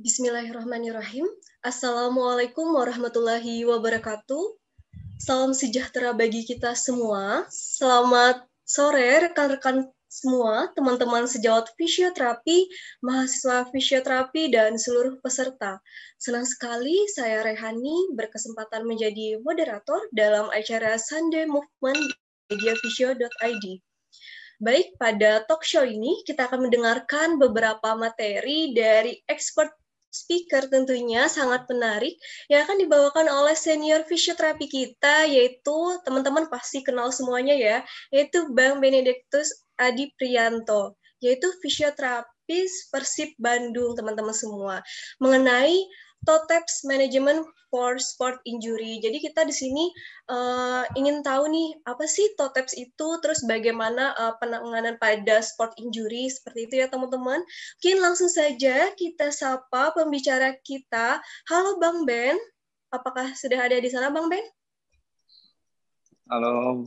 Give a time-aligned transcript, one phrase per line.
[0.00, 1.28] Bismillahirrahmanirrahim.
[1.60, 4.56] Assalamualaikum warahmatullahi wabarakatuh.
[5.20, 7.44] Salam sejahtera bagi kita semua.
[7.52, 12.72] Selamat sore rekan-rekan semua, teman-teman sejawat fisioterapi,
[13.04, 15.84] mahasiswa fisioterapi, dan seluruh peserta.
[16.16, 22.00] Senang sekali saya Rehani berkesempatan menjadi moderator dalam acara Sunday Movement
[22.48, 23.84] di mediavisio.id.
[24.64, 29.76] Baik, pada talk show ini kita akan mendengarkan beberapa materi dari expert
[30.10, 32.18] speaker tentunya sangat menarik
[32.50, 37.78] yang akan dibawakan oleh senior fisioterapi kita yaitu teman-teman pasti kenal semuanya ya
[38.10, 44.82] yaitu Bang Benedictus Adi Prianto yaitu fisioterapis Persib Bandung teman-teman semua.
[45.22, 45.76] Mengenai
[46.28, 48.98] TOTEPS Management for Sport Injury.
[49.00, 49.88] Jadi kita di sini
[50.28, 56.28] uh, ingin tahu nih apa sih TOTEPS itu, terus bagaimana uh, penanganan pada sport injury
[56.28, 57.40] seperti itu ya teman-teman.
[57.80, 61.22] Mungkin langsung saja kita sapa pembicara kita.
[61.48, 62.36] Halo Bang Ben,
[62.90, 64.42] apakah sudah ada di sana Bang Ben?
[66.30, 66.86] Halo,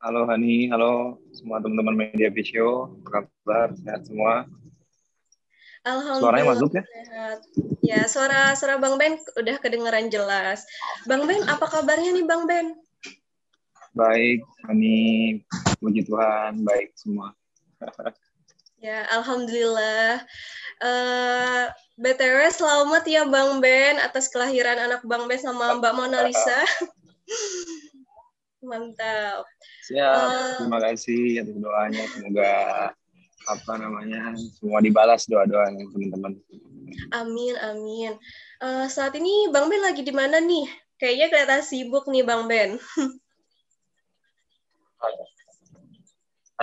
[0.00, 3.68] halo Hani, halo semua teman-teman media visio, apa kabar?
[3.80, 4.48] Sehat semua?
[5.88, 6.20] Alhamdulillah.
[6.20, 6.84] Suaranya masuk ya?
[7.80, 10.68] Ya, suara suara Bang Ben udah kedengeran jelas.
[11.08, 12.76] Bang Ben, apa kabarnya nih Bang Ben?
[13.96, 14.94] Baik, kami
[15.80, 17.32] puji Tuhan, baik semua.
[18.84, 20.22] ya, alhamdulillah.
[20.78, 21.64] Uh, eh,
[21.98, 26.60] BTW selamat ya Bang Ben atas kelahiran anak Bang Ben sama Mbak Mona Lisa.
[28.68, 29.48] Mantap.
[29.88, 32.04] Siap, uh, terima kasih atas doanya.
[32.12, 32.52] Semoga
[33.48, 36.36] apa namanya semua dibalas doa-doanya teman-teman.
[37.16, 38.12] Amin amin.
[38.60, 40.68] Uh, saat ini Bang Ben lagi di mana nih?
[41.00, 42.76] Kayaknya kelihatan sibuk nih Bang Ben.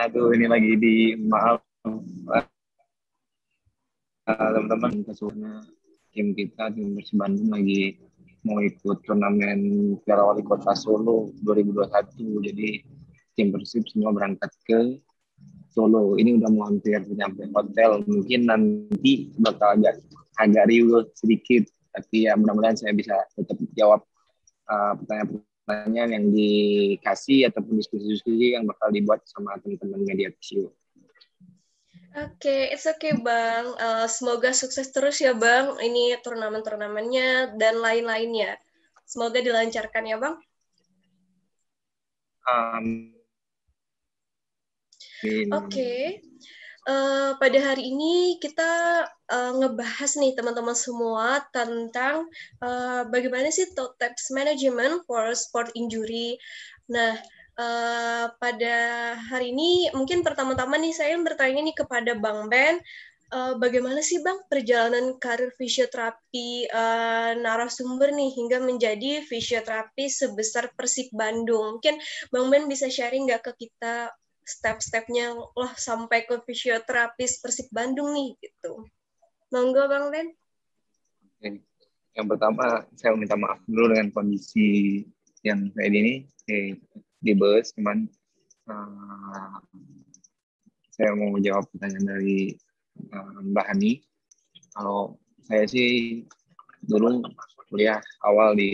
[0.06, 2.44] Aduh ini lagi di maaf uh,
[4.28, 5.64] teman-teman kesulitan
[6.16, 8.00] tim kita tim Persib Bandung lagi
[8.46, 9.60] mau ikut turnamen
[10.06, 12.70] Piala Wali Kota Solo 2021 jadi
[13.36, 15.00] tim Persib semua berangkat ke
[15.76, 20.00] Solo ini udah mau hampir sampai hotel mungkin nanti bakal agak
[20.40, 24.04] agak riuh sedikit tapi ya mudah-mudahan saya bisa tetap jawab
[24.68, 30.76] uh, pertanyaan-pertanyaan yang dikasih ataupun diskusi-diskusi yang bakal dibuat sama teman-teman media visio.
[32.16, 33.76] Oke, okay, it's okay Bang.
[33.76, 35.76] Uh, semoga sukses terus ya Bang.
[35.80, 38.56] Ini turnamen-turnamennya dan lain-lainnya.
[39.04, 40.36] Semoga dilancarkan ya Bang.
[42.46, 43.15] Um,
[45.24, 45.48] Oke.
[45.70, 46.02] Okay.
[46.86, 48.72] Uh, eh, pada hari ini kita
[49.10, 52.30] uh, ngebahas nih teman-teman semua tentang
[52.62, 56.38] uh, bagaimana sih TOTEPS management for sport injury.
[56.94, 57.18] Nah,
[57.58, 58.78] uh, pada
[59.18, 62.78] hari ini mungkin pertama-tama nih saya bertanya nih kepada Bang Ben,
[63.58, 71.82] bagaimana sih Bang perjalanan karir fisioterapi uh, narasumber nih hingga menjadi fisioterapi sebesar Persib Bandung?
[71.82, 71.98] Mungkin
[72.30, 74.14] Bang Ben bisa sharing nggak ke kita
[74.46, 78.86] step-stepnya lah sampai ke fisioterapis Persib Bandung nih gitu.
[79.50, 80.28] Monggo Bang Ben.
[82.16, 85.02] Yang pertama saya minta maaf dulu dengan kondisi
[85.44, 86.14] yang kayak ini
[87.22, 88.06] di bus cuman
[88.70, 89.58] uh,
[90.96, 92.56] saya mau menjawab pertanyaan dari
[93.12, 94.00] uh, Mbak Hani.
[94.72, 96.24] Kalau saya sih
[96.86, 97.26] dulu
[97.68, 98.72] kuliah awal di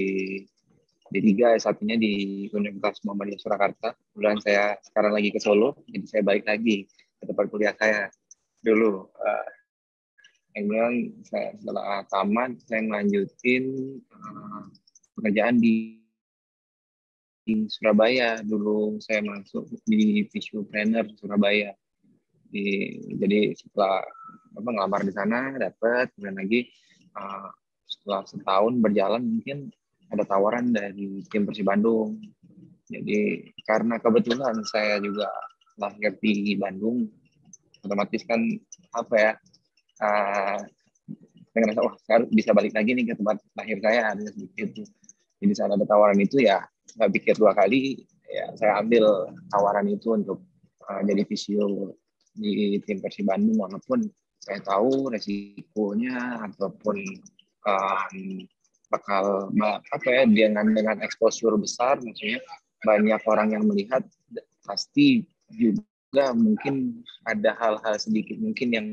[1.11, 3.91] D3 S1-nya di Universitas Muhammadiyah Surakarta.
[4.15, 6.87] Kemudian saya sekarang lagi ke Solo, jadi saya balik lagi
[7.19, 8.07] ke tempat kuliah saya
[8.63, 9.11] dulu.
[10.51, 13.63] Kemudian saya setelah tamat, saya melanjutin
[14.11, 14.67] uh,
[15.15, 16.03] pekerjaan di,
[17.47, 18.43] di Surabaya.
[18.43, 21.71] Dulu saya masuk di Visual Trainer Surabaya.
[22.51, 24.03] Di, jadi setelah
[24.59, 26.67] apa, ngelamar di sana, dapat, kemudian lagi
[27.15, 27.47] uh,
[27.87, 29.71] setelah setahun berjalan mungkin
[30.11, 32.19] ada tawaran dari tim Persib Bandung.
[32.91, 35.31] Jadi karena kebetulan saya juga
[35.79, 37.07] lahir di Bandung,
[37.81, 38.43] otomatis kan
[38.91, 39.31] apa ya,
[40.03, 40.59] uh,
[41.51, 44.83] saya ngerasa wah saya bisa balik lagi nih ke tempat lahir saya ada sedikit.
[45.41, 46.59] Jadi saat ada tawaran itu ya
[46.99, 50.43] nggak pikir dua kali, ya saya ambil tawaran itu untuk
[50.91, 51.95] uh, jadi visio
[52.35, 54.03] di tim Persib Bandung walaupun
[54.41, 56.97] saya tahu resikonya ataupun
[57.67, 58.15] um,
[58.91, 59.47] bakal
[59.95, 62.43] apa ya dengan dengan exposure besar maksudnya
[62.83, 64.03] banyak orang yang melihat
[64.67, 65.23] pasti
[65.55, 68.85] juga mungkin ada hal-hal sedikit mungkin yang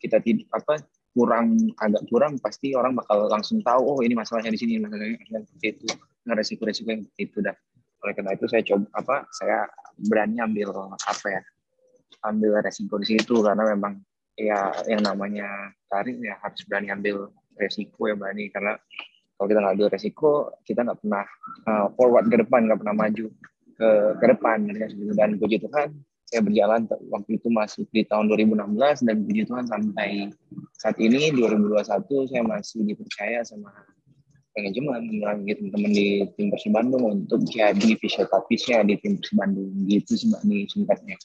[0.00, 0.80] kita tidak apa
[1.12, 5.18] kurang agak kurang pasti orang bakal langsung tahu oh ini masalahnya di sini masalahnya
[5.60, 5.86] itu.
[6.24, 7.56] Nah, resiko-resiko yang itu dah.
[8.00, 9.68] Oleh karena itu saya coba apa saya
[10.08, 11.42] berani ambil apa ya
[12.24, 14.00] ambil resiko di situ karena memang
[14.38, 17.28] ya yang namanya karir ya harus berani ambil
[17.60, 18.78] resiko ya ini karena
[19.40, 20.32] kalau kita nggak ambil resiko
[20.68, 21.24] kita nggak pernah
[21.64, 23.26] uh, forward ke depan nggak pernah maju
[23.80, 23.88] ke
[24.20, 24.68] ke depan
[25.16, 25.96] dan puji Tuhan
[26.28, 30.28] saya berjalan waktu itu masih di tahun 2016 dan puji Tuhan sampai
[30.76, 31.80] saat ini 2021
[32.28, 33.72] saya masih dipercaya sama
[34.52, 40.12] manajemen lagi teman-teman di tim Persib Bandung untuk jadi fisioterapisnya di tim Persib Bandung gitu
[40.20, 41.16] sih mbak nih singkatnya.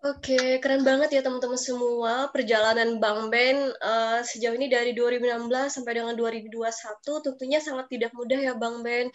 [0.00, 5.92] Oke, keren banget ya teman-teman semua perjalanan Bang Ben uh, sejauh ini dari 2016 sampai
[6.00, 6.64] dengan 2021
[7.20, 9.12] tentunya sangat tidak mudah ya Bang Ben.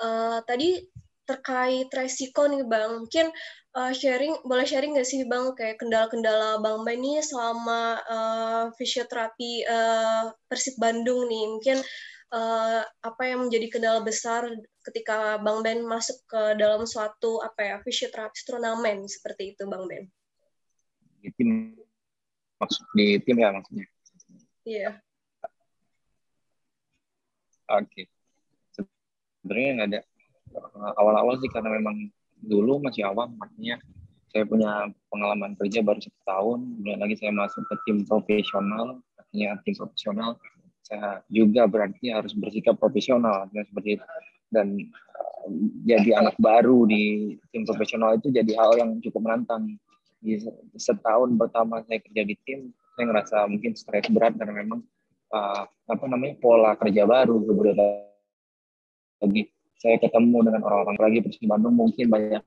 [0.00, 0.88] Uh, tadi
[1.28, 3.28] terkait resiko nih Bang, mungkin
[3.76, 9.68] uh, sharing boleh sharing nggak sih Bang kayak kendala-kendala Bang Ben ini selama uh, fisioterapi
[9.68, 11.76] uh, Persib Bandung nih, mungkin
[12.32, 14.48] uh, apa yang menjadi kendala besar
[14.80, 20.08] ketika Bang Ben masuk ke dalam suatu apa ya fisioterapi turnamen seperti itu Bang Ben?
[21.22, 21.78] Di tim
[22.58, 23.86] maksud di tim ya maksudnya
[24.66, 24.92] iya yeah.
[27.70, 28.04] oke okay.
[28.74, 30.00] sebenarnya nggak ada
[30.98, 32.10] awal-awal sih karena memang
[32.42, 33.78] dulu masih awam artinya
[34.32, 39.60] saya punya pengalaman kerja baru satu tahun kemudian lagi saya masuk ke tim profesional artinya
[39.62, 40.30] tim profesional
[40.82, 44.04] saya juga berarti harus bersikap profesional ya, seperti itu
[44.52, 44.76] dan
[45.16, 45.46] uh,
[45.86, 49.78] jadi anak baru di tim profesional itu jadi hal yang cukup menantang
[50.22, 50.38] di
[50.78, 54.80] setahun pertama saya kerja di tim saya ngerasa mungkin stres berat karena memang
[55.34, 57.76] uh, apa namanya pola kerja baru kemudian
[59.18, 59.50] lagi.
[59.82, 62.38] Saya ketemu dengan orang-orang lagi Persib Bandung mungkin banyak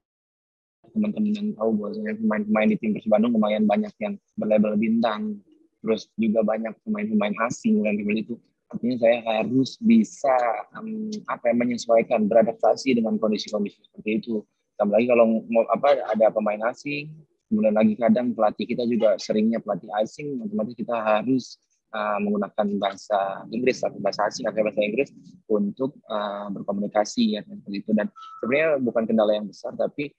[0.96, 5.44] teman-teman yang tahu bahwasanya pemain-pemain di tim Persib Bandung lumayan banyak yang berlabel bintang.
[5.84, 8.36] Terus juga banyak pemain-pemain asing dan seperti itu.
[8.72, 10.36] Artinya saya harus bisa
[10.80, 14.40] um, apa yang menyesuaikan beradaptasi dengan kondisi-kondisi seperti itu.
[14.80, 17.12] Tambah lagi kalau mau apa ada pemain asing
[17.50, 21.62] kemudian lagi kadang pelatih kita juga seringnya pelatih asing otomatis kita harus
[21.94, 25.10] uh, menggunakan bahasa Inggris atau bahasa asing atau bahasa Inggris
[25.46, 28.08] untuk uh, berkomunikasi ya seperti itu dan
[28.42, 30.12] sebenarnya bukan kendala yang besar tapi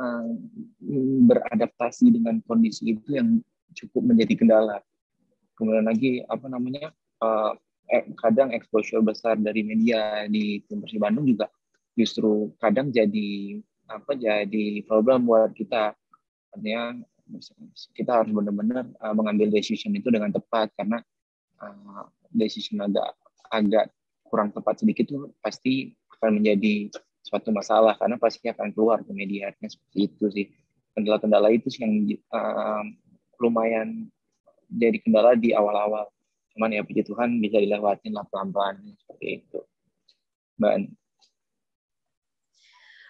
[0.00, 0.26] uh,
[1.28, 3.42] beradaptasi dengan kondisi itu yang
[3.76, 4.80] cukup menjadi kendala.
[5.58, 7.52] Kemudian lagi apa namanya uh,
[8.20, 11.48] kadang exposure besar dari media di tim Persib Bandung juga
[11.98, 13.58] justru kadang jadi
[13.88, 15.96] apa jadi problem buat kita.
[16.52, 16.96] Artinya
[17.92, 21.00] kita harus benar-benar uh, mengambil decision itu dengan tepat karena
[21.60, 23.16] uh, decision agak
[23.48, 23.92] agak
[24.28, 26.92] kurang tepat sedikit itu pasti akan menjadi
[27.24, 29.52] suatu masalah karena pasti akan keluar ke media.
[29.56, 30.46] Seperti itu sih.
[30.96, 31.94] Kendala-kendala itu sih yang
[32.34, 32.82] uh,
[33.38, 34.08] lumayan
[34.68, 36.10] jadi kendala di awal-awal.
[36.56, 39.60] Cuman ya puji Tuhan bisa dilewatin lah pelan-pelan seperti itu.
[40.58, 40.74] Mbak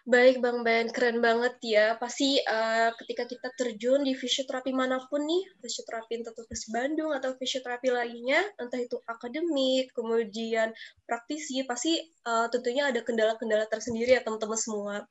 [0.08, 1.92] Baik Bang Ben, keren banget ya.
[2.00, 7.36] Pasti uh, ketika kita terjun di fisioterapi mana pun nih, fisioterapi entah itu Bandung atau
[7.36, 10.72] fisioterapi lainnya, entah itu akademik, kemudian
[11.04, 15.04] praktisi, pasti uh, tentunya ada kendala-kendala tersendiri ya teman-teman semua.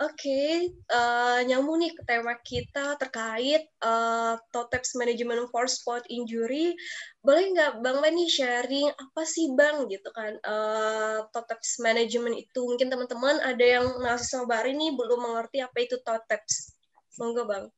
[0.00, 0.50] Oke, okay,
[0.88, 6.72] uh, eh, nyambung nih ke tema kita terkait uh, TOTEPS Management for Sport Injury.
[7.20, 12.60] Boleh nggak Bang Leni sharing apa sih Bang gitu kan uh, TOTEPS Management itu?
[12.64, 16.72] Mungkin teman-teman ada yang mahasiswa baru ini belum mengerti apa itu TOTEPS.
[17.20, 17.68] Monggo Bang.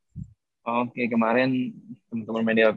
[0.64, 1.74] Oke, okay, kemarin
[2.08, 2.72] teman-teman media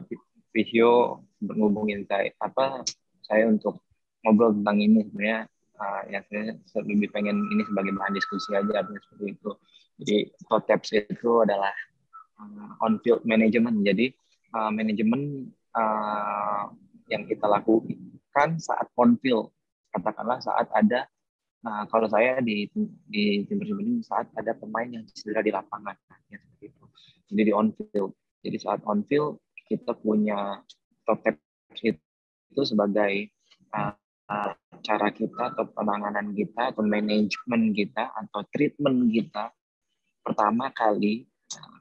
[0.50, 2.82] video berhubungin saya apa
[3.22, 3.78] saya untuk
[4.26, 5.40] ngobrol tentang ini sebenarnya
[5.78, 6.54] uh, ya saya
[6.84, 9.50] lebih pengen ini sebagai bahan diskusi aja seperti itu.
[9.98, 10.16] Jadi
[10.46, 11.74] TOTEPS itu adalah
[12.38, 13.82] uh, on field management.
[13.82, 14.14] Jadi
[14.54, 16.70] uh, manajemen uh,
[17.10, 19.50] yang kita lakukan saat on field.
[19.94, 21.08] Katakanlah saat ada
[21.58, 22.70] nah kalau saya di
[23.10, 25.98] di tim Persib saat ada pemain yang cedera di lapangan
[26.30, 26.84] ya seperti itu.
[27.34, 28.14] Jadi di on field.
[28.46, 30.62] Jadi saat on field kita punya
[31.02, 33.34] TOTEPS itu sebagai
[33.74, 33.90] uh,
[34.84, 39.50] cara kita atau penanganan kita atau manajemen kita atau treatment kita
[40.20, 41.78] pertama kali eh,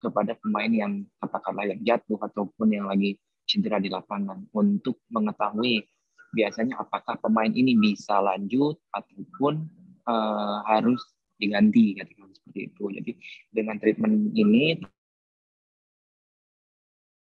[0.00, 5.84] kepada pemain yang katakanlah yang jatuh ataupun yang lagi cedera di lapangan untuk mengetahui
[6.32, 9.66] biasanya apakah pemain ini bisa lanjut ataupun
[10.06, 11.02] uh, harus
[11.34, 12.84] diganti ketika seperti itu.
[12.94, 13.12] Jadi
[13.50, 14.78] dengan treatment ini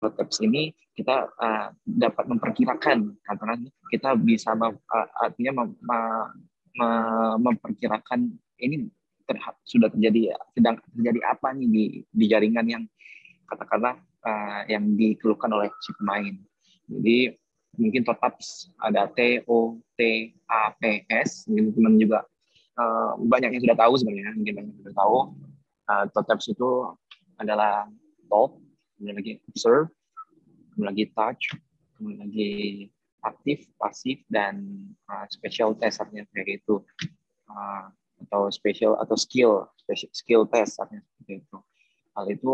[0.02, 8.36] tips ini kita uh, dapat memperkirakan katakan kita bisa mem, uh, artinya mem, mem, memperkirakan
[8.62, 8.88] ini
[9.66, 11.84] sudah terjadi sedang terjadi apa nih di
[12.14, 12.84] di jaringan yang
[13.50, 16.36] katakanlah uh, yang dikeluhkan oleh si pemain.
[16.86, 17.34] Jadi
[17.76, 21.50] mungkin totaps ada T O T A P S.
[21.50, 22.22] Mungkin teman juga
[22.78, 25.18] uh, banyak yang sudah tahu sebenarnya mungkin banyak yang sudah tahu.
[25.86, 26.70] Uh, totaps itu
[27.42, 27.90] adalah
[28.30, 28.58] top
[28.96, 29.92] kemudian lagi observe,
[30.74, 31.44] kemudian lagi touch,
[31.96, 32.52] kemudian lagi
[33.26, 34.64] aktif, pasif, dan
[35.10, 36.82] uh, special test artinya kayak gitu.
[37.50, 37.90] Uh,
[38.26, 41.58] atau special atau skill, special, skill test artinya seperti itu.
[42.16, 42.54] Hal itu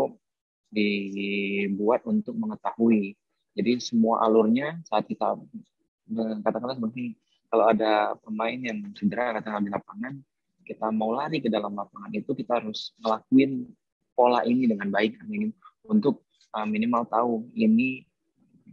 [0.72, 3.14] dibuat untuk mengetahui.
[3.52, 5.36] Jadi semua alurnya saat kita
[6.42, 7.14] katakanlah seperti
[7.52, 10.14] kalau ada pemain yang cedera katakanlah di lapangan,
[10.64, 13.68] kita mau lari ke dalam lapangan itu kita harus ngelakuin
[14.16, 15.20] pola ini dengan baik
[15.84, 18.04] untuk uh, minimal tahu ini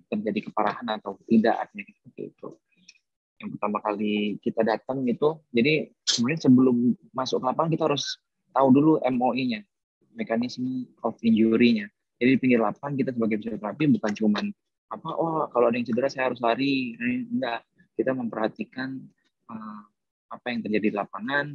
[0.10, 2.50] terjadi keparahan atau tidak artinya seperti itu.
[3.40, 6.76] Yang pertama kali kita datang itu jadi sebenarnya sebelum
[7.16, 8.20] masuk ke lapangan kita harus
[8.52, 9.64] tahu dulu MOI-nya
[10.18, 11.88] mekanisme of injury-nya.
[12.20, 14.46] Jadi di pinggir lapangan kita sebagai fisioterapi bukan cuman
[14.90, 17.00] apa oh kalau ada yang cedera saya harus lari.
[17.32, 17.64] Enggak
[17.96, 19.00] kita memperhatikan
[19.48, 19.82] uh,
[20.30, 21.46] apa yang terjadi di lapangan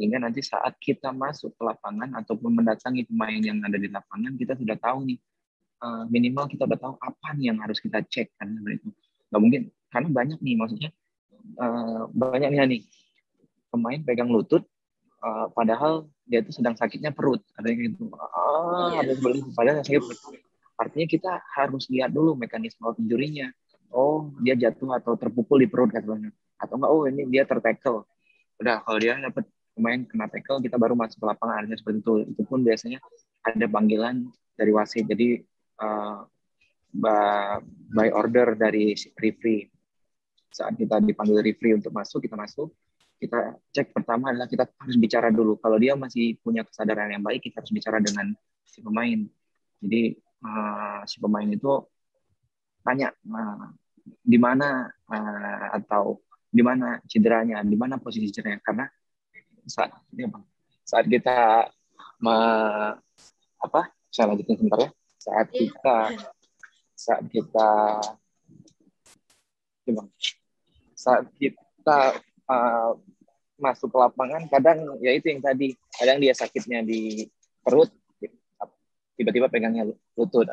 [0.00, 4.56] sehingga nanti saat kita masuk ke lapangan ataupun mendatangi pemain yang ada di lapangan kita
[4.56, 5.20] sudah tahu nih
[5.84, 8.88] uh, minimal kita sudah tahu apa nih yang harus kita cek kan itu.
[9.28, 9.60] Nggak mungkin
[9.92, 10.90] karena banyak nih maksudnya
[11.60, 12.82] uh, banyak nih nih
[13.68, 14.64] pemain pegang lutut
[15.20, 18.08] uh, padahal dia itu sedang sakitnya perut katanya gitu.
[18.16, 19.20] Ah yeah.
[19.20, 20.20] beli padahal sakit perut.
[20.80, 23.52] Artinya kita harus lihat dulu mekanisme injury-nya
[23.92, 26.32] oh dia jatuh atau terpukul di perut katanya.
[26.56, 28.08] Atau enggak oh ini dia tertekel.
[28.56, 32.14] Udah kalau dia dapat pemain kena tackle kita baru masuk ke lapangan artinya seperti itu.
[32.34, 32.98] Itu pun biasanya
[33.46, 35.06] ada panggilan dari wasit.
[35.08, 35.40] Jadi
[35.80, 36.26] uh,
[37.90, 39.70] by order dari referee.
[40.50, 42.74] Saat kita dipanggil referee untuk masuk kita masuk.
[43.20, 45.60] Kita cek pertama adalah kita harus bicara dulu.
[45.60, 48.32] Kalau dia masih punya kesadaran yang baik kita harus bicara dengan
[48.64, 49.28] si pemain.
[49.80, 51.72] Jadi uh, si pemain itu
[52.80, 53.70] tanya uh,
[54.24, 56.18] di mana uh, atau
[56.50, 58.58] di mana cederanya, di mana posisi cederanya?
[58.64, 58.84] Karena
[59.70, 60.44] saat ini bang.
[60.82, 61.70] Saat kita
[62.18, 62.36] me,
[63.62, 63.82] apa?
[64.10, 64.90] Saya lanjutin sebentar ya.
[65.22, 65.58] Saat iya.
[65.62, 65.96] kita
[66.98, 67.70] saat kita
[69.86, 70.08] ya bang.
[70.98, 71.98] Saat kita
[72.50, 72.90] uh,
[73.60, 77.28] masuk ke lapangan kadang ya itu yang tadi kadang dia sakitnya di
[77.62, 77.92] perut
[79.14, 79.86] tiba-tiba pegangnya
[80.18, 80.48] lutut.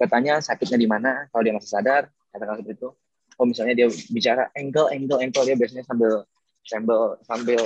[0.00, 2.88] Katanya sakitnya di mana kalau dia masih sadar katakan seperti itu
[3.36, 6.24] oh misalnya dia bicara angle angle angle dia biasanya sambil
[6.64, 7.60] sambil sambil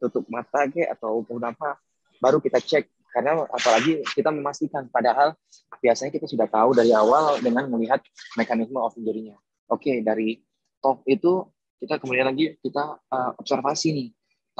[0.00, 1.80] tutup mata ke atau apa
[2.20, 2.84] baru kita cek
[3.16, 5.32] karena apalagi kita memastikan padahal
[5.80, 8.04] biasanya kita sudah tahu dari awal dengan melihat
[8.36, 9.40] mekanisme of injury-nya.
[9.72, 10.36] Oke, dari
[10.84, 11.48] top itu
[11.80, 14.08] kita kemudian lagi kita uh, observasi nih.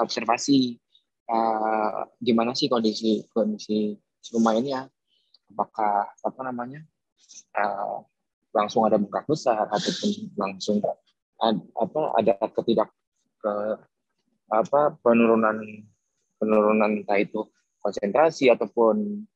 [0.00, 0.76] Observasi
[1.28, 3.92] uh, gimana sih kondisi kondisi
[4.32, 4.88] pemainnya.
[5.52, 6.80] Apakah apa namanya?
[7.52, 8.08] Uh,
[8.56, 12.88] langsung ada bengkak besar ataupun langsung ada, apa ada ketidak
[13.36, 13.52] ke
[14.46, 15.58] apa penurunan
[16.38, 17.46] penurunan entah itu
[17.82, 19.26] konsentrasi ataupun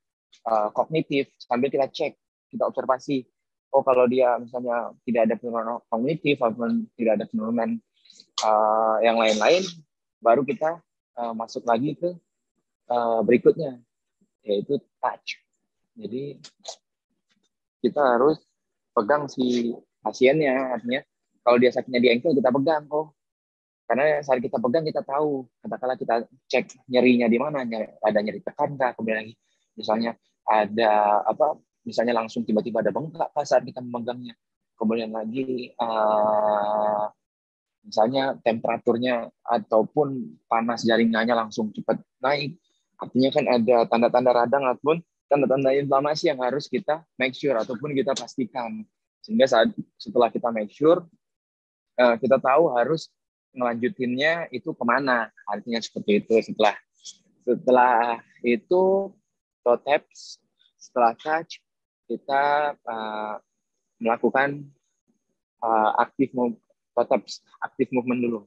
[0.46, 2.12] uh, kognitif sambil kita cek
[2.50, 3.26] kita observasi
[3.74, 7.78] oh kalau dia misalnya tidak ada penurunan kognitif ataupun tidak ada penurunan
[8.46, 9.62] uh, yang lain-lain
[10.20, 10.78] baru kita
[11.16, 12.10] uh, masuk lagi ke
[12.92, 13.80] uh, berikutnya
[14.44, 15.40] yaitu touch.
[15.96, 16.40] Jadi
[17.80, 18.40] kita harus
[18.92, 21.00] pegang si pasiennya artinya
[21.44, 23.12] kalau dia sakitnya di ankle kita pegang oh
[23.90, 27.66] karena saat kita pegang kita tahu, katakanlah kita cek nyerinya di mana,
[27.98, 29.34] ada nyeri tekan kah, kemudian lagi
[29.74, 30.14] misalnya
[30.46, 34.38] ada apa, misalnya langsung tiba-tiba ada bengkak kah saat kita memegangnya,
[34.78, 37.10] kemudian lagi uh,
[37.82, 42.62] misalnya temperaturnya ataupun panas jaringannya langsung cepat naik,
[42.94, 48.14] artinya kan ada tanda-tanda radang ataupun tanda-tanda inflamasi yang harus kita make sure ataupun kita
[48.14, 48.86] pastikan.
[49.26, 51.02] Sehingga saat setelah kita make sure
[51.98, 53.10] uh, kita tahu harus
[53.54, 55.28] ngelanjutinnya itu ke mana?
[55.46, 56.34] Artinya seperti itu.
[56.40, 56.74] Setelah
[57.44, 59.10] setelah itu
[59.60, 59.98] toe
[60.80, 61.60] setelah touch
[62.08, 63.34] kita uh,
[64.00, 64.64] melakukan
[65.62, 67.18] uh, aktif toe
[67.62, 68.40] aktif movement dulu.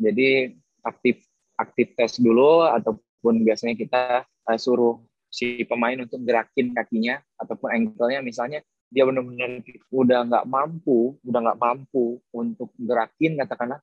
[0.00, 1.20] Jadi aktif
[1.60, 4.98] aktif tes dulu ataupun biasanya kita uh, suruh
[5.30, 8.20] si pemain untuk gerakin kakinya ataupun ankle-nya.
[8.24, 9.62] Misalnya dia benar-benar
[9.94, 13.78] udah nggak mampu, udah nggak mampu untuk gerakin katakanlah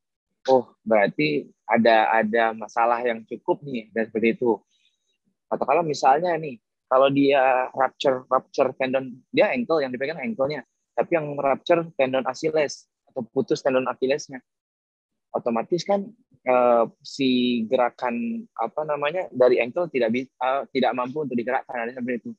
[0.48, 4.56] oh berarti ada ada masalah yang cukup nih dan seperti itu.
[5.52, 10.64] Atau kalau misalnya nih, kalau dia rupture rupture tendon dia ankle yang dipegang ankle-nya,
[10.96, 14.40] tapi yang rupture tendon Achilles atau putus tendon Achillesnya,
[15.36, 16.08] otomatis kan
[16.48, 21.92] uh, si gerakan apa namanya dari ankle tidak bisa uh, tidak mampu untuk digerakkan ada
[21.92, 22.32] seperti itu.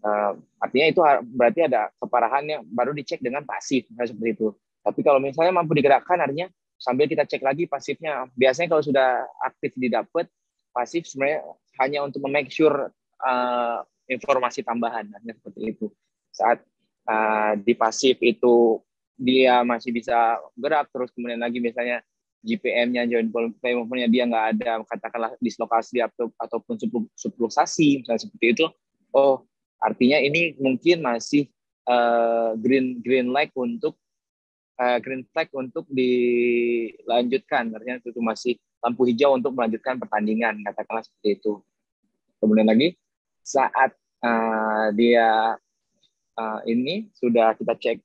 [0.00, 1.00] Uh, artinya itu
[1.36, 4.48] berarti ada keparahannya baru dicek dengan pasif seperti itu.
[4.80, 6.48] Tapi kalau misalnya mampu digerakkan artinya
[6.80, 8.24] sambil kita cek lagi pasifnya.
[8.32, 10.26] Biasanya kalau sudah aktif didapat,
[10.72, 11.44] pasif sebenarnya
[11.78, 12.88] hanya untuk make sure
[13.20, 15.86] uh, informasi tambahan, hanya seperti itu.
[16.32, 16.64] Saat
[17.04, 18.80] uh, di pasif itu
[19.20, 22.00] dia masih bisa gerak terus kemudian lagi misalnya
[22.40, 26.80] GPM-nya joint nya dia nggak ada katakanlah dislokasi atau ataupun
[27.12, 28.64] subluxasi misalnya seperti itu
[29.12, 29.44] oh
[29.76, 31.52] artinya ini mungkin masih
[31.84, 34.00] uh, green green light untuk
[34.80, 37.68] uh, green flag untuk dilanjutkan.
[37.76, 41.60] Artinya itu masih lampu hijau untuk melanjutkan pertandingan katakanlah seperti itu.
[42.40, 42.96] Kemudian lagi
[43.44, 43.92] saat
[44.24, 45.60] uh, dia
[46.40, 47.98] uh, ini sudah kita cek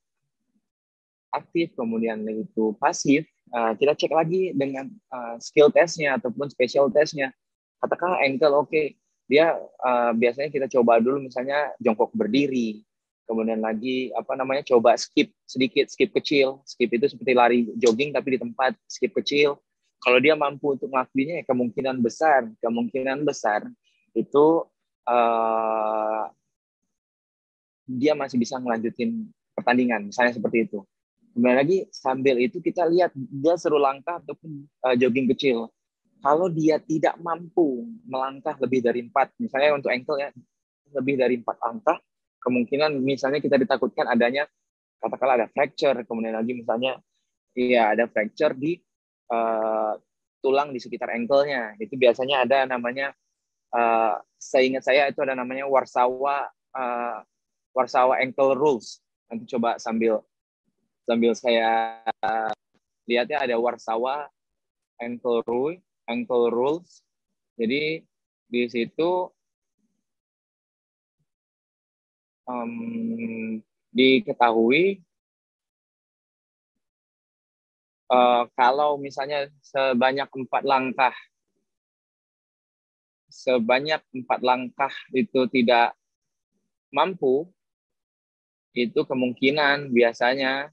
[1.32, 7.32] aktif kemudian itu pasif uh, kita cek lagi dengan uh, skill testnya ataupun special testnya.
[7.80, 8.96] Katakanlah ankle oke okay.
[9.28, 12.85] dia uh, biasanya kita coba dulu misalnya jongkok berdiri
[13.26, 16.62] kemudian lagi apa namanya coba skip sedikit skip kecil.
[16.62, 19.58] Skip itu seperti lari jogging tapi di tempat skip kecil.
[20.00, 23.66] Kalau dia mampu untuk melakukannya kemungkinan besar kemungkinan besar
[24.14, 24.64] itu
[25.04, 26.24] uh,
[27.86, 30.86] dia masih bisa melanjutin pertandingan misalnya seperti itu.
[31.36, 35.68] Kemudian lagi sambil itu kita lihat dia seru langkah ataupun uh, jogging kecil.
[36.24, 40.32] Kalau dia tidak mampu melangkah lebih dari empat misalnya untuk ankle ya
[40.96, 41.98] lebih dari empat langkah
[42.42, 44.46] kemungkinan misalnya kita ditakutkan adanya
[45.00, 46.98] katakanlah ada fracture, kemudian lagi misalnya
[47.56, 48.80] iya ada fracture di
[49.30, 49.94] uh,
[50.40, 51.76] tulang di sekitar ankle-nya.
[51.80, 53.12] Itu biasanya ada namanya
[53.74, 57.18] uh, seingat saya itu ada namanya Warsawa uh,
[57.76, 59.04] Warsawa ankle rules.
[59.28, 60.22] Nanti coba sambil
[61.04, 62.52] sambil saya uh,
[63.06, 64.30] lihatnya ada Warsawa
[65.02, 65.76] ankle rule
[66.08, 67.02] ankle rules.
[67.56, 68.04] Jadi
[68.46, 69.30] di situ
[72.46, 73.60] um,
[73.92, 75.02] diketahui
[78.08, 81.14] uh, kalau misalnya sebanyak empat langkah
[83.26, 85.92] sebanyak empat langkah itu tidak
[86.94, 87.50] mampu
[88.72, 90.70] itu kemungkinan biasanya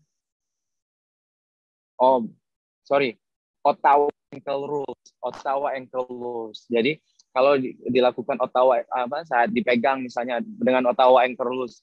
[1.99, 2.29] oh
[2.85, 3.19] sorry
[3.63, 6.67] Ottawa ankle rules Ottawa ankle rules.
[6.67, 6.99] Jadi
[7.33, 7.57] kalau
[7.89, 11.81] dilakukan Ottawa apa saat dipegang misalnya dengan Ottawa ankle loose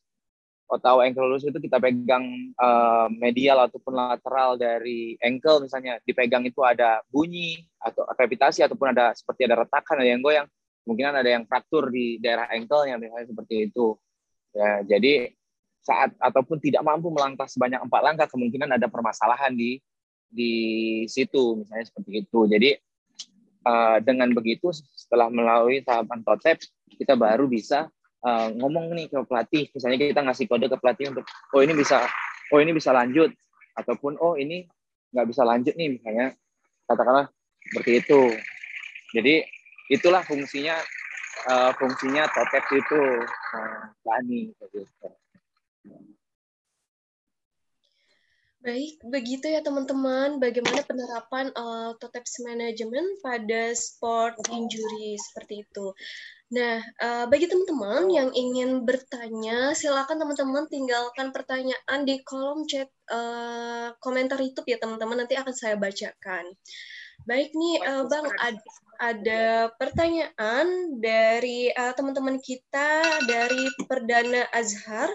[0.71, 5.99] Ottawa ankle loose itu kita pegang uh, medial ataupun lateral dari ankle misalnya.
[6.07, 10.47] Dipegang itu ada bunyi atau gravitasi ataupun ada seperti ada retakan ada yang goyang.
[10.87, 13.99] Kemungkinan ada yang fraktur di daerah ankle-nya misalnya seperti itu.
[14.55, 15.35] Ya jadi
[15.83, 19.83] saat ataupun tidak mampu melangkah sebanyak empat langkah kemungkinan ada permasalahan di
[20.31, 20.53] di
[21.11, 22.41] situ misalnya seperti itu.
[22.47, 22.71] Jadi
[23.67, 24.71] uh, dengan begitu
[25.11, 26.63] setelah melalui tahapan totep
[26.95, 27.91] kita baru bisa
[28.23, 29.67] uh, ngomong nih ke pelatih.
[29.75, 32.07] Misalnya kita ngasih kode ke pelatih untuk oh ini bisa
[32.55, 33.35] oh ini bisa lanjut.
[33.75, 34.71] Ataupun oh ini
[35.11, 36.31] nggak bisa lanjut nih misalnya.
[36.87, 37.27] Katakanlah
[37.59, 38.21] seperti itu.
[39.19, 39.35] Jadi
[39.91, 40.79] itulah fungsinya
[41.51, 44.87] uh, fungsinya totep itu uh, Lani gitu.
[48.61, 50.37] Baik, begitu ya teman-teman.
[50.37, 55.97] Bagaimana penerapan uh, TOTEPS management pada sport injury seperti itu.
[56.53, 63.97] Nah, uh, bagi teman-teman yang ingin bertanya, silakan teman-teman tinggalkan pertanyaan di kolom chat uh,
[63.97, 65.25] komentar YouTube ya teman-teman.
[65.25, 66.53] Nanti akan saya bacakan.
[67.29, 68.57] Baik nih, uh, Bang, ad
[69.01, 72.89] ada pertanyaan dari teman-teman uh, kita
[73.25, 75.09] dari Perdana Azhar.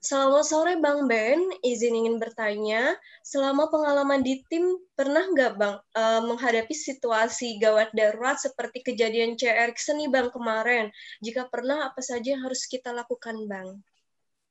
[0.00, 6.20] Selamat sore Bang Ben, izin ingin bertanya, selama pengalaman di tim pernah nggak Bang uh,
[6.24, 10.88] menghadapi situasi gawat darurat seperti kejadian CR nih Bang kemarin?
[11.20, 13.80] Jika pernah, apa saja yang harus kita lakukan Bang?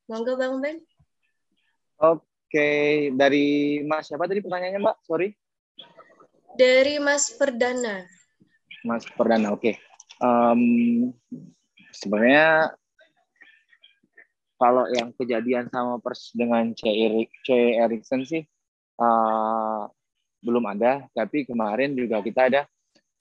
[0.09, 0.81] Monggo Bang Ben.
[2.01, 4.97] Oke, dari Mas siapa tadi pertanyaannya Mbak?
[5.05, 5.48] Sorry.
[6.59, 8.03] Dari Mas Perdana.
[8.83, 9.63] Mas Perdana, oke.
[9.63, 9.75] Okay.
[10.19, 11.15] Um,
[11.95, 12.75] sebenarnya
[14.59, 16.83] kalau yang kejadian sama pers dengan C.
[16.91, 17.79] Erik, C.
[17.79, 18.43] Erikson sih
[18.99, 19.87] uh,
[20.43, 22.67] belum ada, tapi kemarin juga kita ada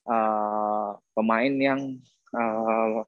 [0.03, 1.95] uh, pemain yang
[2.35, 3.07] uh,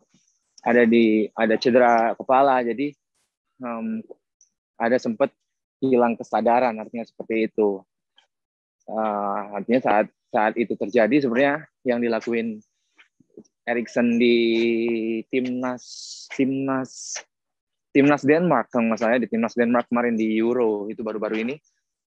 [0.63, 2.95] ada di ada cedera kepala, jadi
[3.59, 3.99] um,
[4.79, 5.27] ada sempat
[5.83, 7.83] hilang kesadaran, artinya seperti itu.
[8.87, 12.63] Uh, artinya saat saat itu terjadi sebenarnya yang dilakuin
[13.67, 14.37] Erikson di
[15.29, 15.83] timnas
[16.33, 17.19] timnas
[17.91, 21.55] timnas Denmark kalau nggak salah di timnas Denmark kemarin di Euro itu baru-baru ini.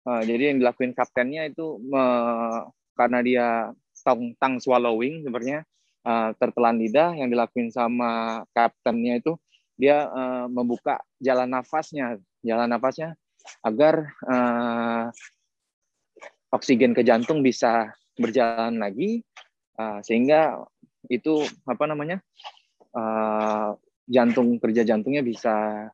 [0.05, 3.47] Uh, jadi yang dilakuin kaptennya itu uh, karena dia
[4.05, 5.65] tong tang swallowing sebenarnya
[6.05, 9.33] uh, tertelan lidah yang dilakuin sama kaptennya itu
[9.81, 13.17] dia uh, membuka jalan nafasnya jalan nafasnya
[13.65, 15.09] agar uh,
[16.53, 19.23] oksigen ke jantung bisa berjalan lagi
[19.79, 20.63] uh, sehingga
[21.11, 22.23] itu apa namanya
[22.95, 23.77] uh,
[24.09, 25.89] jantung kerja jantungnya bisa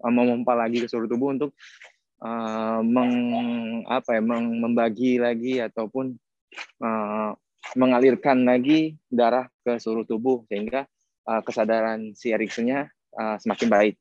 [0.00, 1.50] uh, memompa lagi ke seluruh tubuh untuk
[2.22, 3.12] uh, meng,
[3.88, 6.16] apa ya, meng, membagi lagi ataupun
[6.80, 7.30] uh,
[7.74, 10.86] mengalirkan lagi darah ke seluruh tubuh sehingga
[11.26, 13.94] uh, kesadaran si Eriksennya uh, semakin baik.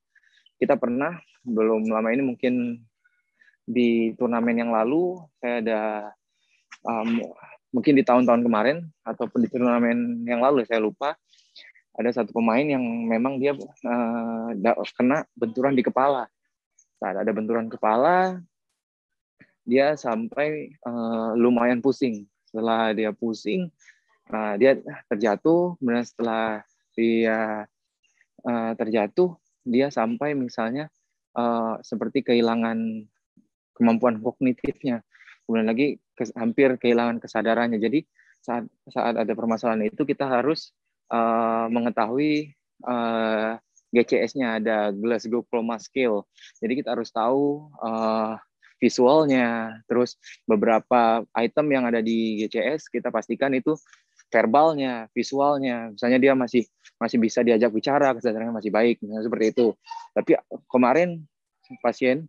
[0.56, 2.80] Kita pernah belum lama ini mungkin
[3.66, 5.82] di turnamen yang lalu saya ada
[6.86, 7.18] um,
[7.76, 11.20] mungkin di tahun-tahun kemarin ataupun di turnamen yang lalu saya lupa
[11.96, 14.50] ada satu pemain yang memang dia uh,
[14.96, 16.32] kena benturan di kepala
[16.96, 18.40] saat ada benturan kepala
[19.68, 23.68] dia sampai uh, lumayan pusing setelah dia pusing
[24.32, 24.80] uh, dia
[25.12, 26.64] terjatuh kemudian setelah
[26.96, 27.68] dia
[28.48, 29.36] uh, terjatuh
[29.68, 30.88] dia sampai misalnya
[31.36, 33.10] uh, seperti kehilangan
[33.76, 35.04] kemampuan kognitifnya.
[35.46, 37.78] Kemudian lagi ke, hampir kehilangan kesadarannya.
[37.78, 38.04] Jadi
[38.42, 40.74] saat saat ada permasalahan itu kita harus
[41.10, 42.54] uh, mengetahui
[42.86, 43.58] uh,
[43.96, 46.28] GCS-nya ada Glasgow Coma Scale.
[46.60, 48.36] Jadi kita harus tahu uh,
[48.76, 53.80] visualnya, terus beberapa item yang ada di GCS kita pastikan itu
[54.28, 55.96] verbalnya, visualnya.
[55.96, 56.68] Misalnya dia masih
[57.00, 59.68] masih bisa diajak bicara, kesadarannya masih baik, misalnya seperti itu.
[60.12, 60.32] Tapi
[60.68, 61.24] kemarin
[61.80, 62.28] pasien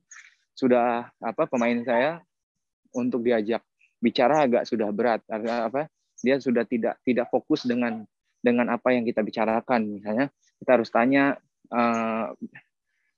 [0.57, 2.23] sudah apa pemain saya
[2.97, 3.61] untuk diajak
[4.01, 5.21] bicara agak sudah berat.
[5.29, 5.89] Apa?
[6.25, 8.03] Dia sudah tidak tidak fokus dengan
[8.41, 10.01] dengan apa yang kita bicarakan.
[10.01, 11.37] Misalnya kita harus tanya
[11.73, 12.33] uh,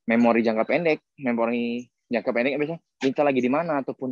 [0.09, 4.11] memori jangka pendek memori jangka pendek misalnya kita lagi di mana ataupun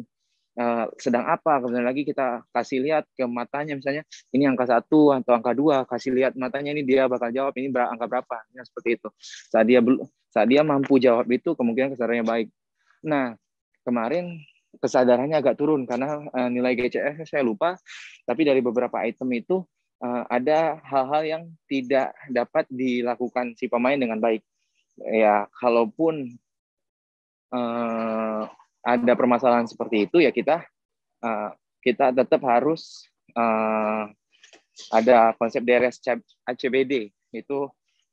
[0.61, 1.59] uh, sedang apa.
[1.65, 6.13] Kemudian lagi kita kasih lihat ke matanya misalnya ini angka satu atau angka dua kasih
[6.13, 8.37] lihat matanya ini dia bakal jawab ini angka berapa.
[8.53, 9.09] Ya, seperti itu.
[9.51, 12.49] Saat dia belum saat dia mampu jawab itu kemungkinan kesadarannya baik.
[13.07, 13.41] Nah,
[13.89, 14.37] kemarin
[14.81, 17.77] kesadarannya agak turun karena uh, nilai GCS saya lupa,
[18.25, 19.63] tapi dari beberapa item itu
[20.03, 24.45] uh, ada hal-hal yang tidak dapat dilakukan si pemain dengan baik.
[24.97, 26.41] Ya, kalaupun
[27.53, 28.43] uh,
[28.81, 30.65] ada permasalahan seperti itu ya kita
[31.21, 31.51] uh,
[31.85, 33.05] kita tetap harus
[33.37, 34.09] uh,
[34.93, 36.01] ada konsep DRS
[36.45, 37.59] ACBD itu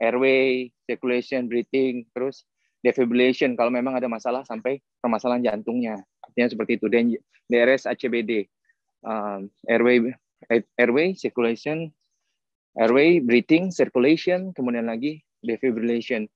[0.02, 2.43] airway, circulation, breathing, terus
[2.84, 6.04] defibrillation kalau memang ada masalah sampai permasalahan jantungnya.
[6.19, 6.86] Artinya seperti itu.
[6.91, 7.15] Dan
[7.48, 8.46] DRS ACBD,
[9.08, 10.12] um, airway
[10.76, 11.88] airway circulation,
[12.76, 16.28] airway breathing circulation, kemudian lagi defibrillation.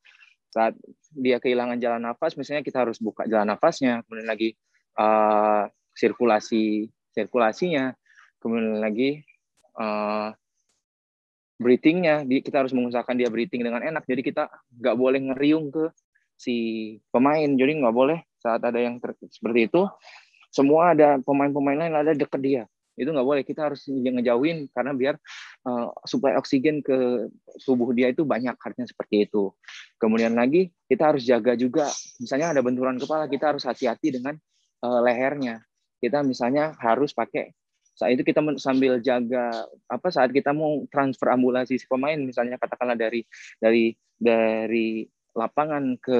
[0.55, 0.79] Saat
[1.11, 4.55] dia kehilangan jalan nafas, misalnya kita harus buka jalan nafasnya, kemudian lagi
[4.95, 7.91] uh, sirkulasi sirkulasinya,
[8.39, 9.19] kemudian lagi
[9.75, 10.31] uh,
[11.59, 14.07] breathingnya, kita harus mengusahakan dia breathing dengan enak.
[14.07, 14.47] Jadi kita
[14.79, 15.91] nggak boleh ngeriung ke
[16.37, 16.55] si
[17.09, 17.49] pemain.
[17.49, 19.89] Jadi nggak boleh saat ada yang ter, seperti itu,
[20.53, 22.63] semua ada pemain-pemain lain ada dekat dia.
[22.97, 23.43] Itu nggak boleh.
[23.45, 25.15] Kita harus ngejauhin karena biar
[25.69, 27.29] uh, suplai oksigen ke
[27.61, 28.57] tubuh dia itu banyak.
[28.57, 29.53] Artinya seperti itu.
[30.01, 31.89] Kemudian lagi kita harus jaga juga.
[32.17, 34.37] Misalnya ada benturan kepala, kita harus hati-hati dengan
[34.81, 35.61] uh, lehernya.
[35.97, 37.53] Kita misalnya harus pakai
[37.97, 42.93] saat itu kita sambil jaga apa saat kita mau transfer ambulasi si pemain misalnya katakanlah
[42.93, 43.25] dari
[43.57, 45.01] dari dari
[45.37, 46.19] lapangan ke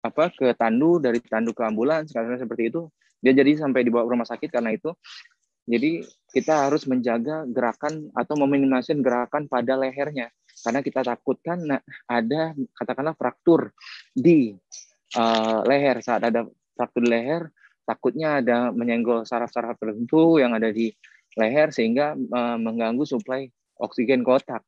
[0.00, 4.12] apa ke tandu dari tandu ke ambulans karena seperti itu dia jadi sampai dibawa ke
[4.14, 4.94] rumah sakit karena itu.
[5.68, 6.00] Jadi
[6.32, 10.32] kita harus menjaga gerakan atau meminimalisir gerakan pada lehernya.
[10.64, 11.60] Karena kita takutkan
[12.08, 13.76] ada katakanlah fraktur
[14.16, 14.56] di
[15.18, 16.00] uh, leher.
[16.00, 17.52] Saat ada fraktur di leher
[17.84, 20.92] takutnya ada menyenggol saraf-saraf tertentu yang ada di
[21.36, 24.64] leher sehingga uh, mengganggu suplai oksigen ke otak.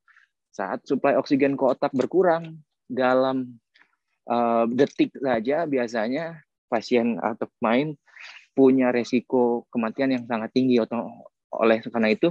[0.53, 3.57] Saat suplai oksigen ke otak berkurang dalam
[4.29, 7.95] uh, detik saja biasanya pasien atau pemain
[8.53, 11.09] punya resiko kematian yang sangat tinggi atau
[11.51, 12.31] oleh karena itu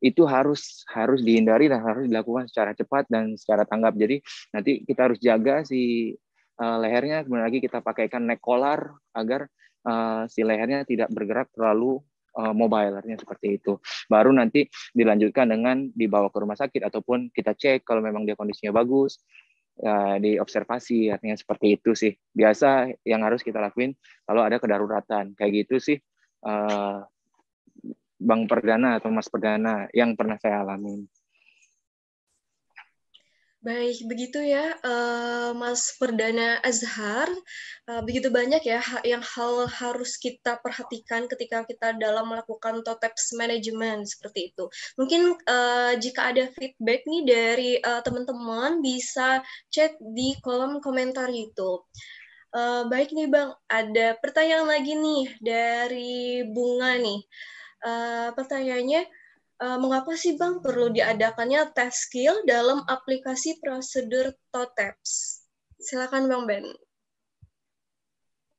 [0.00, 3.96] itu harus harus dihindari dan harus dilakukan secara cepat dan secara tanggap.
[3.96, 4.20] Jadi
[4.52, 6.12] nanti kita harus jaga si
[6.60, 9.48] uh, lehernya, kemudian lagi kita pakaikan neck collar agar
[9.88, 12.00] uh, si lehernya tidak bergerak terlalu
[12.36, 13.80] uh, mobile, artinya seperti itu.
[14.08, 18.76] Baru nanti dilanjutkan dengan dibawa ke rumah sakit ataupun kita cek kalau memang dia kondisinya
[18.76, 19.24] bagus,
[19.76, 22.12] ya, diobservasi artinya seperti itu sih.
[22.32, 23.92] Biasa yang harus kita lakuin
[24.24, 25.98] kalau ada kedaruratan kayak gitu sih
[26.44, 27.04] uh,
[28.16, 31.04] bang perdana atau mas perdana yang pernah saya alami
[33.66, 37.26] Baik, begitu ya, uh, Mas Perdana Azhar.
[37.90, 44.06] Uh, begitu banyak ya yang hal harus kita perhatikan ketika kita dalam melakukan TOTEPS management
[44.06, 44.70] seperti itu.
[44.94, 49.42] Mungkin uh, jika ada feedback nih dari teman-teman bisa
[49.74, 51.82] chat di kolom komentar YouTube.
[52.54, 57.20] Uh, baik nih Bang, ada pertanyaan lagi nih dari Bunga nih.
[57.82, 59.10] Uh, pertanyaannya,
[59.60, 65.42] uh, mengapa sih Bang perlu diadakannya tes skill dalam aplikasi prosedur TOTEPS?
[65.80, 66.64] Silakan Bang Ben.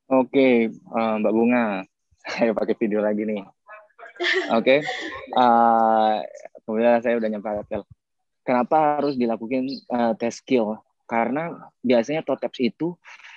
[0.08, 1.84] Oke, uh, Mbak Bunga,
[2.32, 3.44] saya pakai video lagi nih.
[4.50, 5.38] Oke, okay.
[5.38, 6.18] uh,
[6.66, 7.86] kemudian saya udah nyampe hotel.
[8.42, 10.80] Kenapa harus dilakukan uh, tes skill?
[11.04, 12.96] Karena biasanya TOTEPS itu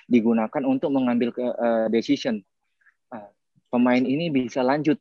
[0.10, 2.42] digunakan untuk mengambil ke, uh, decision.
[3.12, 3.30] Uh,
[3.70, 4.98] pemain ini bisa lanjut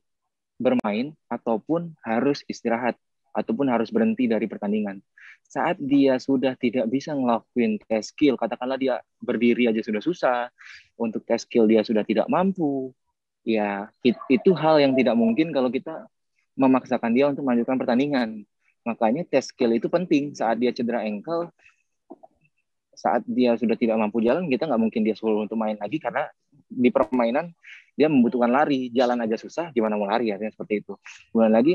[0.61, 3.01] bermain ataupun harus istirahat
[3.33, 5.01] ataupun harus berhenti dari pertandingan.
[5.49, 10.41] Saat dia sudah tidak bisa ngelakuin tes skill, katakanlah dia berdiri aja sudah susah,
[11.01, 12.93] untuk tes skill dia sudah tidak mampu,
[13.43, 16.07] ya itu hal yang tidak mungkin kalau kita
[16.55, 18.45] memaksakan dia untuk melanjutkan pertandingan.
[18.85, 21.51] Makanya tes skill itu penting saat dia cedera ankle,
[22.95, 26.29] saat dia sudah tidak mampu jalan, kita nggak mungkin dia suruh untuk main lagi karena
[26.71, 27.51] di permainan
[27.99, 30.33] dia membutuhkan lari, jalan aja susah, gimana mau lari?
[30.33, 30.97] Artinya seperti itu.
[31.29, 31.75] Kemudian lagi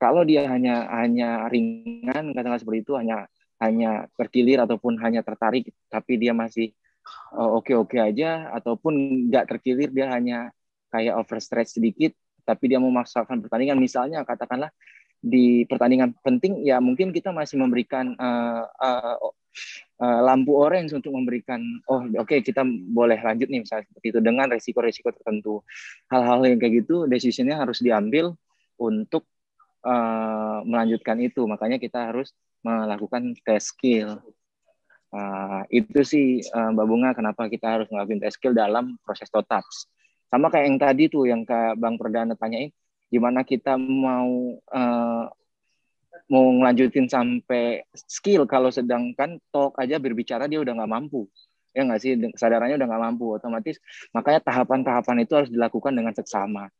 [0.00, 3.28] kalau dia hanya hanya ringan katakanlah seperti itu hanya
[3.60, 6.76] hanya terkilir ataupun hanya tertarik tapi dia masih
[7.32, 10.52] oh, oke-oke aja ataupun nggak terkilir dia hanya
[10.92, 12.12] kayak overstretch sedikit
[12.46, 13.76] tapi dia memaksakan pertandingan.
[13.76, 14.70] Misalnya katakanlah
[15.20, 19.16] di pertandingan penting ya mungkin kita masih memberikan uh, uh,
[20.02, 24.20] uh, lampu orange untuk memberikan oh oke okay, kita boleh lanjut nih misalnya seperti itu
[24.22, 25.64] dengan resiko-resiko tertentu.
[26.12, 28.34] Hal-hal yang kayak gitu decisionnya harus diambil
[28.80, 29.24] untuk
[29.84, 31.44] uh, melanjutkan itu.
[31.44, 34.20] Makanya kita harus melakukan tes skill.
[35.14, 39.86] Uh, itu sih uh, Mbak Bunga kenapa kita harus melakukan tes skill dalam proses totaps
[40.26, 42.74] sama kayak yang tadi tuh yang Kak Bang Perdana tanyain
[43.06, 45.24] gimana kita mau uh,
[46.26, 51.30] mau ngelanjutin sampai skill kalau sedangkan talk aja berbicara dia udah nggak mampu
[51.70, 53.76] ya nggak sih kesadarannya udah nggak mampu otomatis
[54.10, 56.72] makanya tahapan-tahapan itu harus dilakukan dengan seksama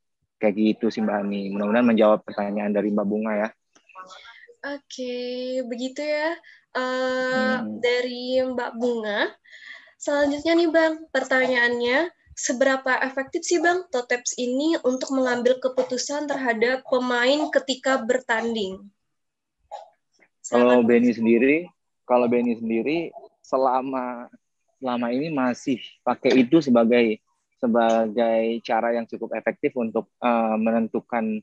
[0.43, 3.49] kayak gitu sih Mbak Ani mudah-mudahan menjawab pertanyaan dari Mbak Bunga ya
[4.67, 6.35] Oke, begitu ya.
[6.75, 7.79] Uh, hmm.
[7.79, 9.31] Dari Mbak Bunga.
[9.95, 17.47] Selanjutnya nih Bang, pertanyaannya, seberapa efektif sih Bang Toteps ini untuk mengambil keputusan terhadap pemain
[17.55, 18.91] ketika bertanding?
[20.51, 21.67] Kalau Benny sendiri,
[22.07, 23.11] kalau Benny sendiri
[23.43, 24.31] selama
[24.77, 27.19] selama ini masih pakai itu sebagai
[27.57, 31.41] sebagai cara yang cukup efektif untuk uh, menentukan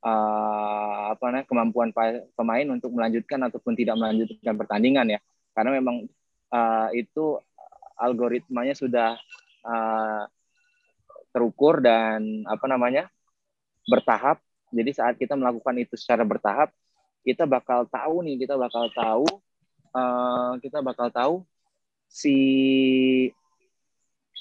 [0.00, 1.90] uh, apa namanya kemampuan
[2.32, 5.20] pemain untuk melanjutkan ataupun tidak melanjutkan pertandingan ya
[5.52, 6.08] karena memang
[6.48, 7.36] uh, itu
[8.00, 9.20] algoritmanya sudah
[9.68, 10.24] uh,
[11.30, 13.12] terukur dan apa namanya
[13.86, 14.40] bertahap.
[14.70, 16.70] Jadi saat kita melakukan itu secara bertahap,
[17.24, 19.24] kita bakal tahu nih, kita bakal tahu,
[19.92, 21.34] uh, kita bakal tahu
[22.10, 22.36] si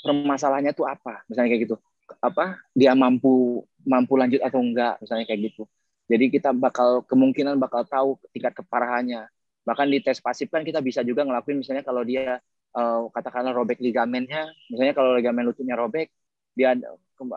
[0.01, 1.75] permasalahannya tuh apa, misalnya kayak gitu.
[2.23, 5.63] Apa dia mampu mampu lanjut atau enggak, misalnya kayak gitu.
[6.09, 9.29] Jadi kita bakal kemungkinan bakal tahu tingkat keparahannya.
[9.61, 12.41] Bahkan di tes pasif kan kita bisa juga ngelakuin misalnya kalau dia
[12.73, 16.09] uh, katakanlah robek ligamennya, misalnya kalau ligamen lututnya robek,
[16.57, 16.73] dia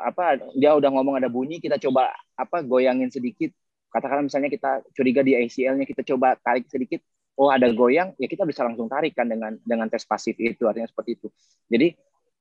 [0.01, 3.53] apa dia udah ngomong ada bunyi, kita coba apa goyangin sedikit.
[3.93, 7.05] Katakanlah misalnya kita curiga di ACL-nya, kita coba tarik sedikit,
[7.37, 10.89] oh ada goyang, ya kita bisa langsung tarik kan dengan dengan tes pasif itu, artinya
[10.89, 11.29] seperti itu.
[11.69, 11.93] Jadi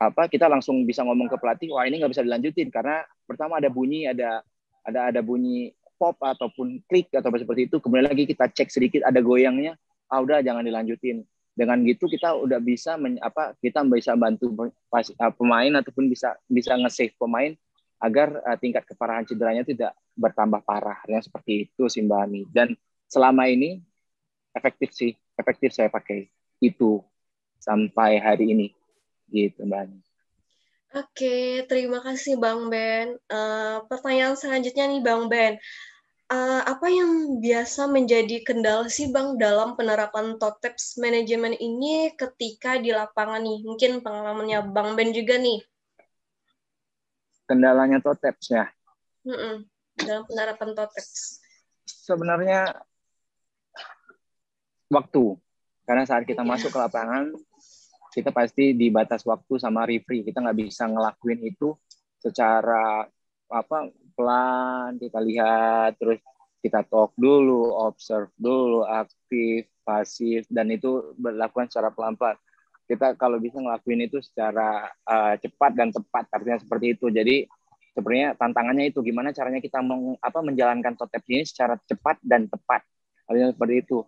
[0.02, 3.68] apa kita langsung bisa ngomong ke pelatih, wah ini nggak bisa dilanjutin karena pertama ada
[3.68, 4.42] bunyi, ada
[4.82, 7.78] ada ada bunyi pop ataupun klik atau seperti itu.
[7.78, 9.78] Kemudian lagi kita cek sedikit ada goyangnya,
[10.10, 11.22] ah udah jangan dilanjutin.
[11.52, 16.74] Dengan gitu kita udah bisa men, apa kita bisa bantu uh, pemain ataupun bisa bisa
[16.80, 17.54] nge-save pemain
[18.02, 21.02] agar uh, tingkat keparahan cederanya tidak bertambah parah.
[21.10, 22.42] Yang seperti itu sih Mbak Ani.
[22.54, 22.78] Dan
[23.10, 23.82] selama ini
[24.54, 26.30] efektif sih, efektif saya pakai
[26.62, 27.02] itu
[27.58, 28.68] sampai hari ini
[29.34, 30.00] gitu Mbak Ani.
[30.92, 33.18] Oke, terima kasih Bang Ben.
[33.32, 35.58] Uh, pertanyaan selanjutnya nih Bang Ben
[36.32, 42.96] uh, apa yang biasa menjadi kendala sih Bang dalam penerapan TOTEPS manajemen ini ketika di
[42.96, 43.60] lapangan nih?
[43.68, 45.60] Mungkin pengalamannya Bang Ben juga nih.
[47.46, 48.66] Kendalanya TOTEPS ya?
[49.28, 49.56] Mm -mm,
[49.98, 51.42] dalam penerapan TOTEPS.
[51.86, 52.78] Sebenarnya
[54.92, 55.36] waktu.
[55.88, 56.52] Karena saat kita yeah.
[56.52, 57.34] masuk ke lapangan,
[58.12, 60.28] kita pasti dibatas waktu sama referee.
[60.28, 61.76] Kita nggak bisa ngelakuin itu
[62.22, 63.08] secara
[63.52, 66.24] apa pelan kita lihat terus
[66.62, 72.38] kita talk dulu observe dulu aktif pasif dan itu berlakukan secara pelan-pelan
[72.86, 77.50] kita kalau bisa ngelakuin itu secara uh, cepat dan tepat artinya seperti itu jadi
[77.92, 82.84] sebenarnya tantangannya itu gimana caranya kita meng, apa menjalankan totep ini secara cepat dan tepat.
[83.28, 84.00] Artinya seperti itu.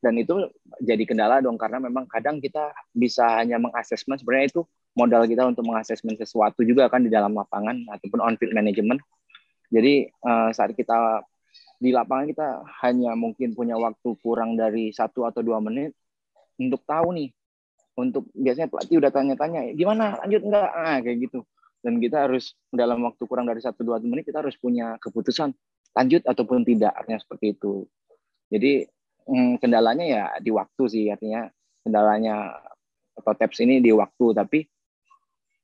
[0.00, 0.48] Dan itu
[0.80, 4.62] jadi kendala dong karena memang kadang kita bisa hanya mengasesmen sebenarnya itu
[4.96, 9.00] modal kita untuk mengasesmen sesuatu juga kan di dalam lapangan ataupun on field management.
[9.68, 11.20] Jadi uh, saat kita
[11.76, 12.46] di lapangan kita
[12.80, 15.92] hanya mungkin punya waktu kurang dari satu atau dua menit
[16.56, 17.30] untuk tahu nih.
[18.00, 20.16] Untuk biasanya pelatih udah tanya-tanya gimana?
[20.24, 21.44] Lanjut enggak ah kayak gitu
[21.80, 25.52] dan kita harus dalam waktu kurang dari satu dua menit kita harus punya keputusan
[25.96, 27.88] lanjut ataupun tidak artinya seperti itu.
[28.50, 28.86] Jadi
[29.26, 31.48] hmm, kendalanya ya di waktu sih artinya
[31.82, 32.60] kendalanya
[33.16, 34.26] atau taps ini di waktu.
[34.36, 34.60] Tapi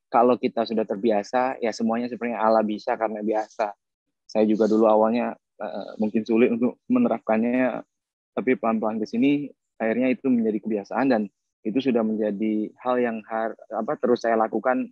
[0.07, 3.71] kalau kita sudah terbiasa ya semuanya sebenarnya ala bisa karena biasa.
[4.27, 7.83] Saya juga dulu awalnya uh, mungkin sulit untuk menerapkannya
[8.35, 9.49] tapi pelan-pelan ke sini
[9.81, 11.21] akhirnya itu menjadi kebiasaan dan
[11.65, 14.87] itu sudah menjadi hal yang har, apa terus saya lakukan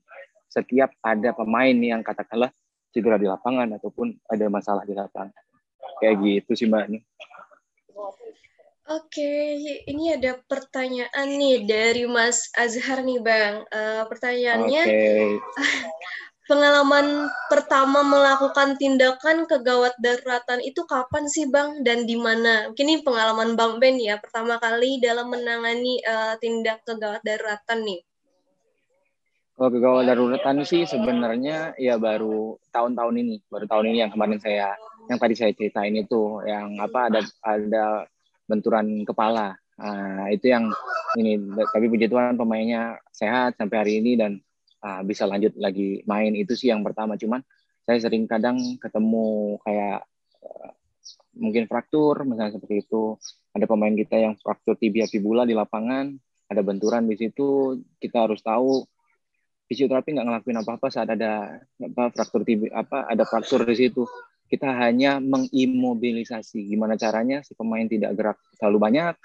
[0.50, 2.52] setiap ada pemain yang katakanlah
[2.96, 5.36] cedera di lapangan ataupun ada masalah di lapangan
[6.00, 6.88] kayak gitu sih mbak
[8.86, 9.58] Oke,
[9.90, 13.66] ini ada pertanyaan nih dari Mas Azhar nih Bang.
[13.74, 15.42] Uh, pertanyaannya, okay.
[16.50, 22.70] pengalaman pertama melakukan tindakan kegawat daruratan itu kapan sih Bang dan di mana?
[22.70, 28.06] Mungkin ini pengalaman Bang Ben ya, pertama kali dalam menangani uh, tindak kegawat daruratan nih.
[29.56, 34.76] Kalau kegawat daruratan sih sebenarnya ya baru tahun-tahun ini, baru tahun ini yang kemarin saya,
[35.08, 37.86] yang tadi saya ceritain itu, yang apa ada ada
[38.52, 39.56] benturan kepala.
[39.80, 40.68] Nah, itu yang
[41.16, 41.40] ini
[41.72, 44.44] tapi puji Tuhan pemainnya sehat sampai hari ini dan
[44.84, 47.40] uh, bisa lanjut lagi main itu sih yang pertama cuman
[47.88, 50.04] saya sering kadang ketemu kayak
[50.44, 50.72] uh,
[51.36, 53.16] mungkin fraktur misalnya seperti itu
[53.56, 56.12] ada pemain kita yang fraktur tibia fibula di lapangan
[56.52, 58.86] ada benturan di situ kita harus tahu
[59.66, 64.06] fisioterapi nggak ngelakuin apa-apa saat ada apa fraktur tibia apa ada fraktur di situ.
[64.46, 66.70] Kita hanya mengimobilisasi.
[66.70, 69.16] Gimana caranya si pemain tidak gerak terlalu banyak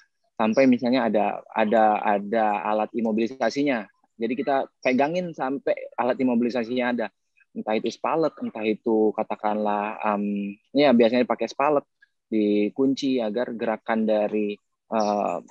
[0.41, 3.85] sampai misalnya ada ada ada alat imobilisasinya.
[4.17, 7.07] Jadi kita pegangin sampai alat imobilisasinya ada.
[7.53, 11.85] Entah itu spalet entah itu katakanlah um, ya biasanya pakai spalet
[12.31, 14.55] dikunci agar gerakan dari
[14.95, 15.43] uh,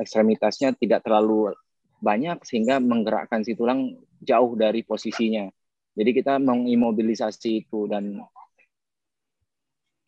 [0.00, 1.52] ekstremitasnya tidak terlalu
[2.02, 5.46] banyak sehingga menggerakkan si tulang jauh dari posisinya
[5.94, 8.20] jadi kita mengimobilisasi itu dan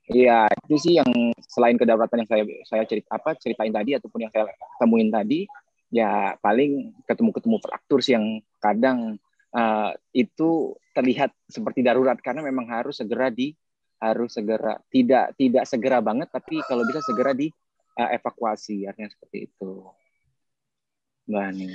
[0.05, 1.09] Iya, itu sih yang
[1.49, 5.49] selain kedaruratan yang saya saya cerita apa ceritain tadi ataupun yang saya temuin tadi,
[5.89, 9.17] ya paling ketemu-ketemu fraktur sih yang kadang
[9.57, 13.57] uh, itu terlihat seperti darurat karena memang harus segera di
[13.97, 17.49] harus segera tidak tidak segera banget tapi kalau bisa segera di
[17.97, 19.89] uh, evakuasi artinya seperti itu.
[21.29, 21.69] Mbak Ani.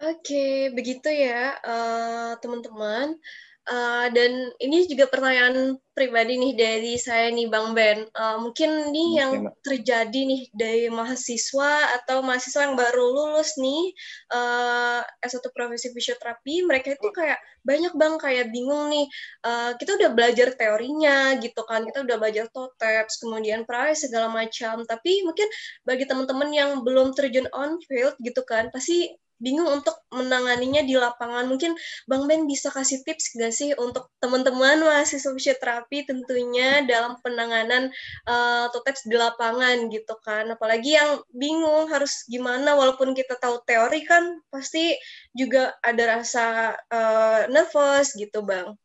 [0.00, 3.20] Oke, begitu ya uh, teman-teman.
[3.68, 8.08] Uh, dan ini juga pertanyaan pribadi nih dari saya nih Bang Ben.
[8.16, 13.92] Uh, mungkin nih yang terjadi nih dari mahasiswa atau mahasiswa yang baru lulus nih
[14.32, 19.06] uh, S1 profesi fisioterapi, mereka itu kayak banyak Bang kayak bingung nih.
[19.44, 24.88] Uh, kita udah belajar teorinya gitu kan, kita udah belajar TOTEPS, kemudian price segala macam.
[24.88, 25.46] Tapi mungkin
[25.84, 31.48] bagi teman-teman yang belum terjun on field gitu kan, pasti bingung untuk menanganinya di lapangan.
[31.48, 31.72] Mungkin
[32.04, 37.88] Bang Ben bisa kasih tips nggak sih untuk teman-teman mahasiswa fisioterapi tentunya dalam penanganan
[38.28, 40.46] uh, TOTEPS di lapangan gitu kan.
[40.52, 44.94] Apalagi yang bingung harus gimana walaupun kita tahu teori kan pasti
[45.32, 48.76] juga ada rasa uh, nervous gitu Bang.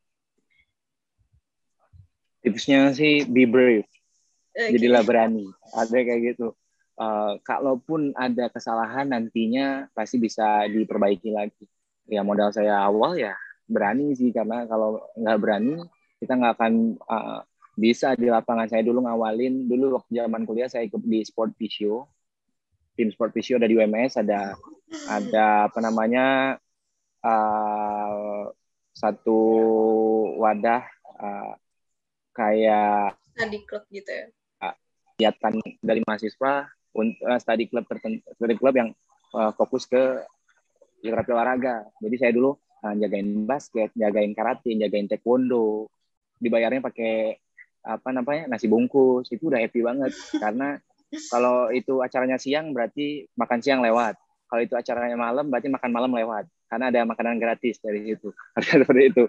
[2.41, 3.86] Tipsnya sih be brave.
[4.56, 4.80] Okay.
[4.80, 5.51] Jadilah berani.
[5.76, 6.56] Ada kayak gitu
[7.00, 11.66] uh, kalaupun ada kesalahan nantinya pasti bisa diperbaiki lagi.
[12.06, 13.34] Ya modal saya awal ya
[13.66, 15.82] berani sih karena kalau nggak berani
[16.22, 16.74] kita nggak akan
[17.08, 17.39] uh,
[17.76, 18.70] bisa di lapangan.
[18.70, 22.08] Saya dulu ngawalin dulu waktu zaman kuliah saya ikut di sport physio,
[22.96, 24.56] tim sport physio ada di UMS ada
[25.12, 26.56] ada apa namanya
[27.26, 28.48] uh,
[28.96, 29.39] satu
[30.39, 30.88] wadah
[31.20, 31.54] uh,
[32.32, 34.26] kayak study club gitu ya
[35.16, 38.89] kegiatan dari mahasiswa uh, study club tertentu, study club yang
[39.36, 40.24] uh, fokus ke
[41.04, 41.86] terapi olahraga.
[42.02, 45.91] Jadi saya dulu uh, jagain basket, jagain karate, jagain taekwondo.
[46.39, 47.38] Dibayarnya pakai
[47.86, 49.30] apa namanya nasi bungkus.
[49.30, 50.80] Itu udah happy banget karena
[51.30, 54.18] kalau itu acaranya siang berarti makan siang lewat.
[54.46, 58.34] Kalau itu acaranya malam berarti makan malam lewat karena ada makanan gratis dari situ.
[58.62, 59.26] Seperti itu.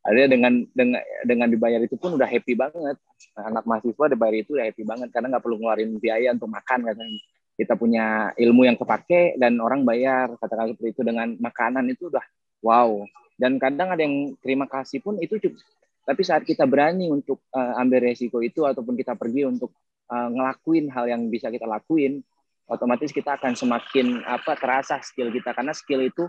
[0.00, 2.96] Artinya dengan dengan dengan dibayar itu pun udah happy banget.
[3.36, 7.20] Anak mahasiswa dibayar itu udah happy banget karena nggak perlu ngeluarin biaya untuk makan katanya.
[7.60, 12.24] Kita punya ilmu yang kepake dan orang bayar katakan seperti itu dengan makanan itu udah
[12.64, 13.04] wow.
[13.36, 15.60] Dan kadang ada yang terima kasih pun itu cukup.
[16.04, 19.72] Tapi saat kita berani untuk uh, ambil resiko itu ataupun kita pergi untuk
[20.08, 22.24] uh, ngelakuin hal yang bisa kita lakuin,
[22.70, 26.24] otomatis kita akan semakin apa terasa skill kita karena skill itu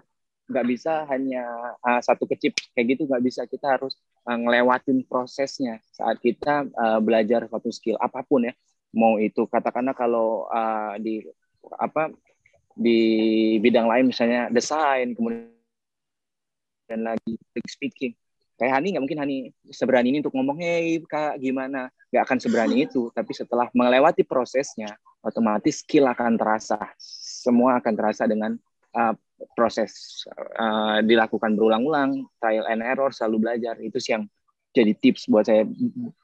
[0.50, 1.46] nggak bisa hanya
[1.82, 3.46] uh, satu kecip kayak gitu nggak bisa.
[3.46, 8.54] Kita harus uh, ngelewatin prosesnya saat kita uh, belajar suatu skill apa pun ya.
[8.92, 11.24] Mau itu katakanlah kalau uh, di
[11.80, 12.12] apa
[12.76, 13.00] di
[13.60, 15.52] bidang lain misalnya desain kemudian
[16.92, 18.12] dan lagi speaking.
[18.60, 19.38] Kayak Hani nggak mungkin Hani
[19.72, 21.88] seberani ini untuk ngomong hey kak gimana?
[22.12, 23.08] Nggak akan seberani itu.
[23.16, 24.92] Tapi setelah melewati prosesnya
[25.24, 26.78] otomatis skill akan terasa.
[27.42, 28.54] Semua akan terasa dengan
[28.94, 29.16] uh,
[29.54, 30.24] proses
[30.60, 33.76] uh, dilakukan berulang-ulang trial and error selalu belajar.
[33.82, 34.26] Itu sih yang
[34.72, 35.68] jadi tips buat saya.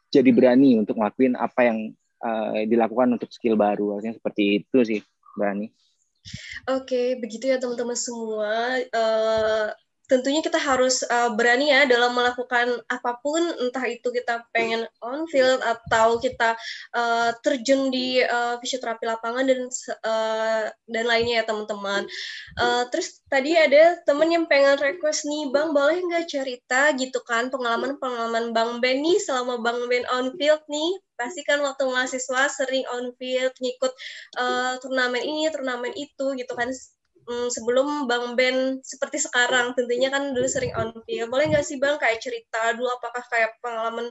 [0.07, 1.91] Jadi berani untuk ngelakuin apa yang
[2.23, 3.99] uh, dilakukan untuk skill baru.
[3.99, 4.99] Artinya seperti itu sih
[5.35, 5.69] berani.
[6.67, 8.83] Oke, begitu ya teman-teman semua.
[8.91, 9.71] Uh,
[10.07, 15.27] tentunya kita harus uh, berani ya dalam melakukan apa pun entah itu kita pengen on
[15.27, 16.55] field atau kita
[16.95, 19.67] uh, terjun di uh, fisioterapi lapangan dan
[20.07, 22.07] uh, dan lainnya ya teman-teman.
[22.55, 27.51] Uh, terus tadi ada temen yang pengen request nih bang boleh nggak cerita gitu kan
[27.51, 32.47] pengalaman pengalaman bang Ben nih selama bang Ben on field nih pasti kan waktu mahasiswa
[32.47, 33.91] sering on field ngikut
[34.37, 36.69] uh, turnamen ini turnamen itu gitu kan
[37.27, 41.77] hmm, sebelum Bang Ben seperti sekarang tentunya kan dulu sering on field boleh nggak sih
[41.77, 44.07] Bang kayak cerita dulu apakah kayak pengalaman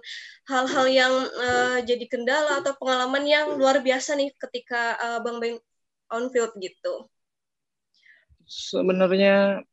[0.47, 5.57] hal-hal yang uh, jadi kendala atau pengalaman yang luar biasa nih ketika uh, Bang Ben
[6.13, 7.09] on field gitu?
[8.47, 9.65] Sebenarnya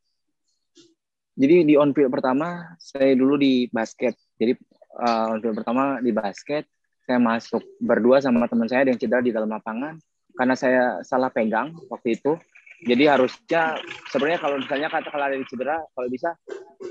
[1.37, 4.17] jadi di on field pertama saya dulu di basket.
[4.39, 4.57] Jadi
[5.03, 6.65] uh, on field pertama di basket
[7.03, 9.99] saya masuk berdua sama teman saya yang cedera di dalam lapangan.
[10.33, 12.33] Karena saya salah pegang waktu itu
[12.83, 13.79] jadi harusnya
[14.11, 16.35] sebenarnya kalau misalnya kata kalau ada cedera kalau bisa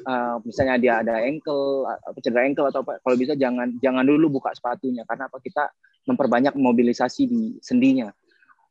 [0.09, 4.41] uh, misalnya dia ada ankle apa cedera ankle atau apa kalau bisa jangan jangan dulu
[4.41, 5.05] buka sepatunya.
[5.05, 5.39] Karena apa?
[5.39, 5.69] Kita
[6.09, 8.09] memperbanyak mobilisasi di sendinya.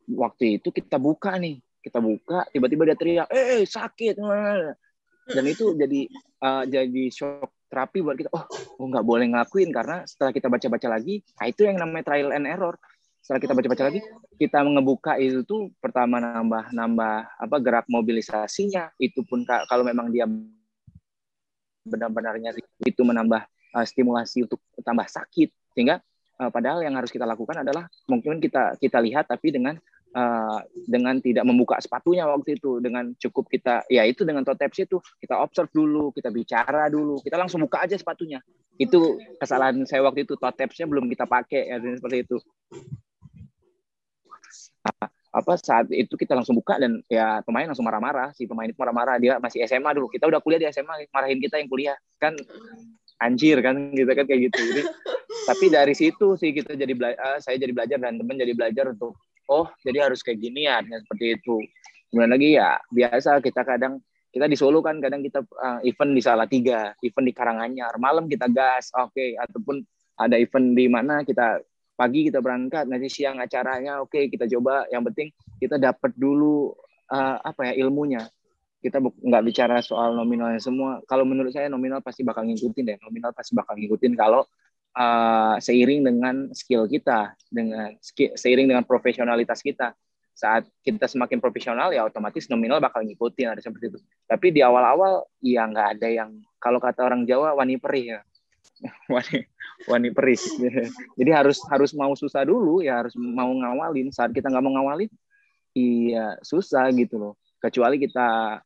[0.09, 4.17] Waktu itu kita buka nih kita buka tiba-tiba dia teriak eh sakit.
[5.31, 6.01] Dan itu jadi
[6.41, 8.29] uh, jadi shock terapi buat kita.
[8.33, 8.45] Oh
[8.81, 12.75] oh boleh ngakuin karena setelah kita baca-baca lagi nah itu yang namanya trial and error
[13.21, 14.01] setelah kita baca-baca lagi
[14.41, 18.89] kita ngebuka itu tuh pertama nambah nambah apa gerak mobilisasinya.
[18.97, 20.25] Itu pun kalau memang dia
[21.85, 23.45] benar-benarnya itu menambah
[23.77, 25.53] uh, stimulasi untuk tambah sakit.
[25.77, 26.01] Sehingga
[26.41, 29.77] uh, padahal yang harus kita lakukan adalah mungkin kita kita lihat tapi dengan
[30.17, 32.81] uh, dengan tidak membuka sepatunya waktu itu.
[32.81, 37.21] Dengan cukup kita ya itu dengan toe taps itu kita observe dulu kita bicara dulu.
[37.21, 38.41] Kita langsung buka aja sepatunya.
[38.81, 42.41] Itu kesalahan saya waktu itu toe tapsnya belum kita pakai ya seperti itu
[45.31, 49.15] apa saat itu kita langsung buka dan ya pemain langsung marah-marah si pemain itu marah-marah
[49.15, 52.35] dia masih SMA dulu kita udah kuliah di SMA marahin kita yang kuliah kan
[53.23, 54.83] anjir kan gitu kan kayak gitu jadi
[55.49, 58.91] tapi dari situ sih kita jadi bela uh, saya jadi belajar dan temen jadi belajar
[58.91, 59.15] untuk
[59.47, 61.63] oh jadi harus kayak gini ya seperti itu
[62.11, 64.03] kemudian lagi ya biasa kita kadang
[64.35, 68.51] kita di Solo kan kadang kita uh, event di Salatiga event di Karanganyar malam kita
[68.51, 69.39] gas oke okay.
[69.39, 69.79] ataupun
[70.19, 71.63] ada event di mana kita
[72.01, 74.89] pagi kita berangkat nanti siang acaranya oke okay, kita coba.
[74.89, 75.27] Yang penting
[75.61, 76.73] kita dapat dulu
[77.13, 78.25] uh, apa ya ilmunya.
[78.81, 81.05] Kita nggak bicara soal nominalnya semua.
[81.05, 82.97] Kalau menurut saya nominal pasti bakal ngikutin deh.
[83.05, 84.41] Nominal pasti bakal ngikutin kalau
[84.97, 87.93] uh, seiring dengan skill kita dengan
[88.33, 89.93] seiring dengan profesionalitas kita.
[90.33, 93.99] Saat kita semakin profesional ya otomatis nominal bakal ngikutin ada seperti itu.
[94.25, 98.19] Tapi di awal-awal ya nggak ada yang kalau kata orang Jawa wani perih ya
[99.13, 99.45] wani
[99.89, 100.45] wani peris
[101.17, 104.09] jadi harus harus mau susah dulu ya harus mau ngawalin.
[104.09, 105.11] Saat kita nggak mau ngawalin
[105.77, 107.33] iya susah gitu loh.
[107.61, 108.59] Kecuali kita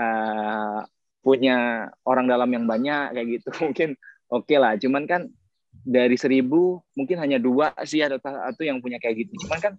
[0.00, 0.80] uh,
[1.22, 3.48] punya orang dalam yang banyak kayak gitu.
[3.64, 3.88] Mungkin
[4.32, 4.74] oke okay lah.
[4.80, 5.28] Cuman kan
[5.72, 9.48] dari seribu mungkin hanya dua sih ada satu yang punya kayak gitu.
[9.48, 9.74] Cuman kan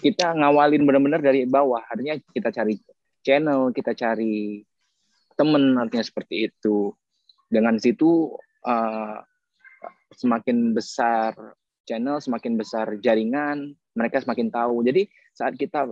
[0.00, 1.82] kita ngawalin benar-benar dari bawah.
[1.86, 2.78] Artinya kita cari
[3.20, 4.64] channel kita cari
[5.36, 6.92] temen artinya seperti itu.
[7.50, 8.30] Dengan situ
[8.64, 9.18] uh,
[10.14, 11.34] semakin besar
[11.88, 14.84] channel, semakin besar jaringan, mereka semakin tahu.
[14.86, 15.86] Jadi saat kita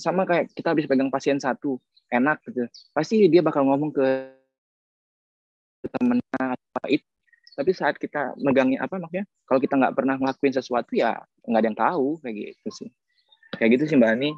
[0.00, 1.76] sama kayak kita habis pegang pasien satu,
[2.08, 2.64] enak gitu,
[2.94, 4.06] pasti dia bakal ngomong ke
[5.98, 7.06] temennya apa itu.
[7.52, 11.68] Tapi saat kita megangnya apa makanya, kalau kita nggak pernah ngelakuin sesuatu ya nggak ada
[11.68, 12.88] yang tahu kayak gitu sih.
[13.60, 14.30] Kayak gitu sih Mbak Ani.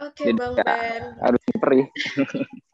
[0.00, 1.02] Oke, okay, Bang ya, Ben.
[1.20, 1.86] Harus perih.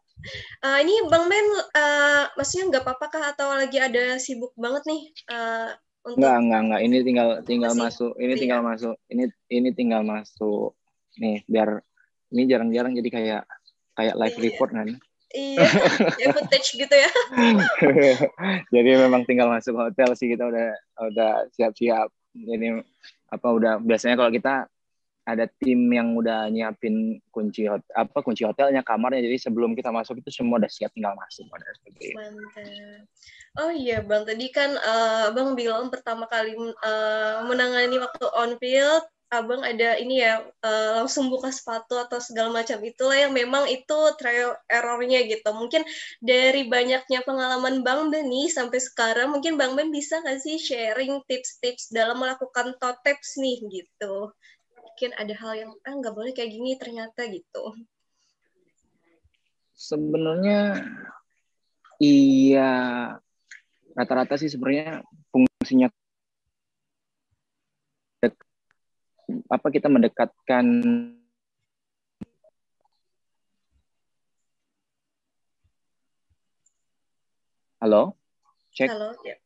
[0.63, 5.01] Uh, ini Bang Ben, uh, maksudnya nggak apa-apa kah atau lagi ada sibuk banget nih?
[5.29, 5.71] Uh,
[6.07, 6.23] untuk...
[6.23, 6.81] Nggak, nggak, nggak.
[6.87, 7.83] Ini tinggal tinggal Masih?
[7.83, 8.11] masuk.
[8.15, 8.39] Ini iya.
[8.39, 8.95] tinggal masuk.
[9.11, 10.69] Ini ini tinggal masuk.
[11.19, 11.69] Nih, biar
[12.31, 13.43] ini jarang-jarang jadi kayak
[13.97, 14.43] kayak live iya.
[14.47, 14.89] report kan.
[15.27, 15.67] Iya,
[16.23, 17.11] ya footage gitu ya.
[18.75, 20.71] jadi memang tinggal masuk hotel sih kita udah
[21.11, 22.07] udah siap-siap.
[22.31, 22.79] Jadi
[23.27, 24.71] apa udah biasanya kalau kita
[25.27, 30.23] ada tim yang udah nyiapin kunci hot, apa kunci hotelnya kamarnya jadi sebelum kita masuk
[30.23, 31.67] itu semua udah siap tinggal masuk pada
[32.15, 33.03] Mantap.
[33.59, 39.03] Oh iya bang tadi kan uh, bang bilang pertama kali uh, menangani waktu on field
[39.27, 43.99] abang ada ini ya uh, langsung buka sepatu atau segala macam itulah yang memang itu
[44.15, 45.51] trial errornya gitu.
[45.51, 45.83] Mungkin
[46.23, 51.19] dari banyaknya pengalaman Bang Ben nih sampai sekarang mungkin Bang Ben bisa nggak sih sharing
[51.27, 54.31] tips-tips dalam melakukan toteps nih gitu.
[54.97, 57.69] Mungkin ada hal yang ah nggak boleh kayak gini ternyata gitu.
[59.77, 60.73] Sebenarnya
[62.01, 62.73] iya
[63.93, 65.93] rata-rata sih sebenarnya fungsinya
[69.53, 70.65] apa kita mendekatkan
[77.77, 78.17] Halo?
[78.73, 78.89] Cek.
[78.89, 79.37] Halo, ya.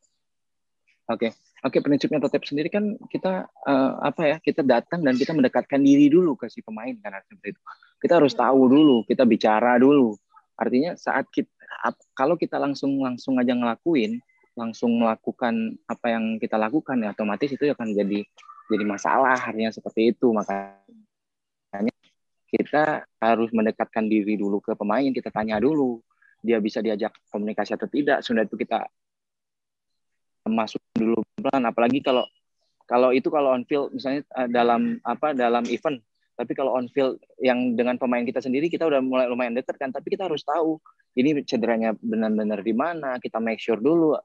[1.12, 1.28] Oke.
[1.28, 1.51] Okay.
[1.62, 4.38] Oke, okay, prinsipnya Totep sendiri kan kita uh, apa ya?
[4.42, 7.62] Kita datang dan kita mendekatkan diri dulu ke si pemain kan seperti itu.
[8.02, 10.18] Kita harus tahu dulu, kita bicara dulu.
[10.58, 11.54] Artinya saat kita
[12.18, 14.18] kalau kita langsung langsung aja ngelakuin,
[14.56, 18.20] langsung melakukan apa yang kita lakukan ya otomatis itu akan jadi
[18.68, 21.92] jadi masalah artinya seperti itu makanya
[22.52, 26.04] kita harus mendekatkan diri dulu ke pemain kita tanya dulu
[26.44, 28.84] dia bisa diajak komunikasi atau tidak sudah itu kita
[30.52, 32.28] masuk dulu pelan apalagi kalau
[32.86, 35.98] kalau itu kalau on field misalnya eh, dalam apa dalam event
[36.36, 39.90] tapi kalau on field yang dengan pemain kita sendiri kita udah mulai lumayan dekat kan
[39.96, 40.78] tapi kita harus tahu
[41.16, 44.16] ini cederanya benar-benar di mana kita make sure dulu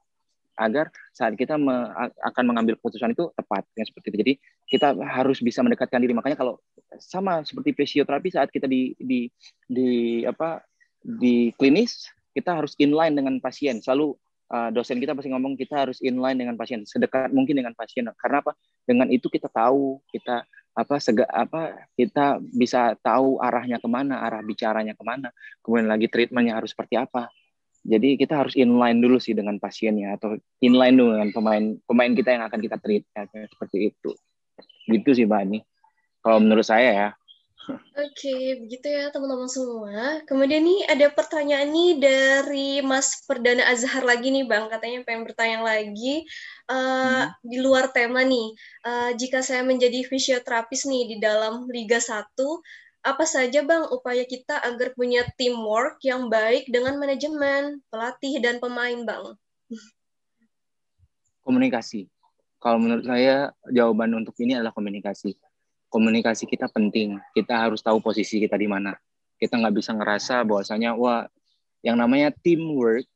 [0.57, 1.93] agar saat kita me,
[2.25, 4.19] akan mengambil keputusan itu tepat ya seperti itu.
[4.25, 4.33] Jadi
[4.73, 6.17] kita harus bisa mendekatkan diri.
[6.17, 6.59] Makanya kalau
[6.97, 9.29] sama seperti fisioterapi saat kita di di
[9.69, 10.65] di apa
[11.05, 13.85] di klinis kita harus inline dengan pasien.
[13.85, 14.17] Selalu
[14.51, 18.07] uh, dosen kita pasti ngomong kita harus inline dengan pasien, sedekat mungkin dengan pasien.
[18.19, 18.53] Karena apa?
[18.87, 24.45] Dengan itu kita tahu kita apa sega apa kita bisa tahu arahnya ke mana, arah
[24.45, 25.33] bicaranya ke mana,
[25.65, 27.33] kemudian lagi treatmentnya harus seperti apa
[27.87, 32.35] jadi kita harus inline dulu sih dengan pasiennya atau inline dulu dengan pemain pemain kita
[32.35, 34.11] yang akan kita treat ya, seperti itu.
[34.91, 35.59] Gitu sih Mbak Ani.
[36.19, 37.09] Kalau menurut saya ya.
[37.75, 40.23] Oke, begitu ya teman-teman semua.
[40.29, 45.67] Kemudian nih ada pertanyaan nih dari Mas Perdana Azhar lagi nih Bang, katanya pengen bertanya
[45.67, 46.23] lagi
[46.71, 47.43] uh, hmm.
[47.43, 48.55] di luar tema nih.
[48.87, 52.31] Uh, jika saya menjadi fisioterapis nih di dalam Liga 1,
[53.07, 59.03] apa saja Bang upaya kita agar punya teamwork yang baik dengan manajemen, pelatih, dan pemain
[59.03, 59.35] Bang?
[61.43, 62.07] Komunikasi.
[62.63, 65.39] Kalau menurut saya jawaban untuk ini adalah komunikasi.
[65.89, 67.19] Komunikasi kita penting.
[67.33, 68.95] Kita harus tahu posisi kita di mana.
[69.37, 71.25] Kita nggak bisa ngerasa bahwasanya wah
[71.85, 73.07] yang namanya teamwork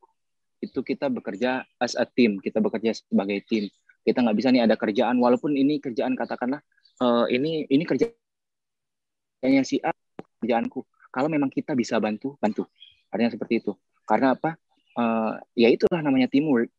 [0.61, 2.39] itu kita bekerja as a team.
[2.39, 3.67] Kita bekerja sebagai tim.
[4.05, 6.61] Kita nggak bisa nih ada kerjaan walaupun ini kerjaan katakanlah
[7.01, 8.13] uh, ini ini kerja
[9.45, 9.93] yang si A
[10.41, 10.85] kerjaanku.
[11.11, 12.69] Kalau memang kita bisa bantu, bantu.
[13.11, 13.73] Artinya seperti itu.
[14.07, 14.55] Karena apa?
[14.95, 16.71] Uh, ya itulah namanya teamwork.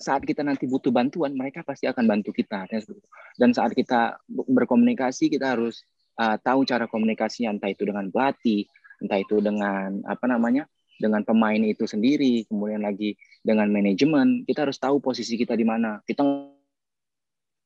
[0.00, 2.64] Saat kita nanti butuh bantuan, mereka pasti akan bantu kita.
[2.64, 2.96] Artinya itu.
[3.36, 5.84] Dan saat kita berkomunikasi, kita harus
[6.16, 8.64] uh, tahu cara komunikasinya, entah itu dengan pelatih,
[9.04, 10.64] entah itu dengan apa namanya,
[10.96, 13.12] dengan pemain itu sendiri, kemudian lagi
[13.44, 14.48] dengan manajemen.
[14.48, 16.00] Kita harus tahu posisi kita di mana.
[16.08, 16.24] Kita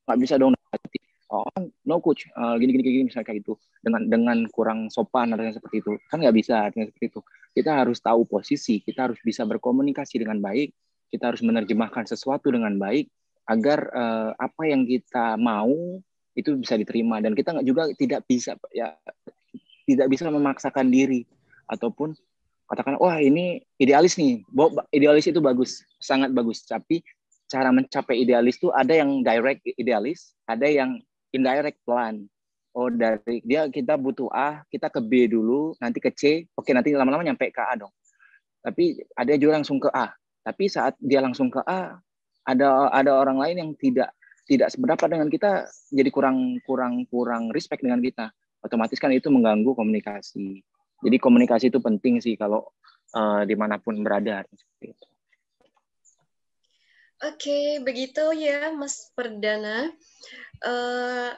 [0.04, 0.52] nggak bisa dong
[1.34, 1.48] oh
[1.88, 5.82] no coach uh, gini gini gini misalnya kayak gitu dengan dengan kurang sopan atau seperti
[5.82, 7.20] itu kan nggak bisa artinya seperti itu
[7.54, 10.70] kita harus tahu posisi kita harus bisa berkomunikasi dengan baik
[11.10, 13.10] kita harus menerjemahkan sesuatu dengan baik
[13.44, 16.00] agar uh, apa yang kita mau
[16.34, 18.96] itu bisa diterima dan kita juga tidak bisa ya
[19.84, 21.28] tidak bisa memaksakan diri
[21.68, 22.16] ataupun
[22.66, 24.40] katakan wah ini idealis nih
[24.90, 27.04] idealis itu bagus sangat bagus tapi
[27.46, 30.98] cara mencapai idealis itu ada yang direct idealis ada yang
[31.34, 32.22] indirect plan.
[32.74, 36.94] Oh dari dia kita butuh A, kita ke B dulu, nanti ke C, oke nanti
[36.94, 37.90] lama-lama nyampe ke A dong.
[38.62, 40.14] Tapi ada juga langsung ke A.
[40.44, 41.96] Tapi saat dia langsung ke A,
[42.44, 44.12] ada ada orang lain yang tidak
[44.44, 48.28] tidak seberapa dengan kita, jadi kurang kurang kurang respect dengan kita.
[48.60, 50.60] Otomatis kan itu mengganggu komunikasi.
[51.04, 52.68] Jadi komunikasi itu penting sih kalau
[53.16, 54.44] uh, di mana pun berada.
[54.52, 55.06] Seperti itu.
[57.24, 59.88] Oke, begitu ya Mas Perdana.
[60.60, 61.32] Uh,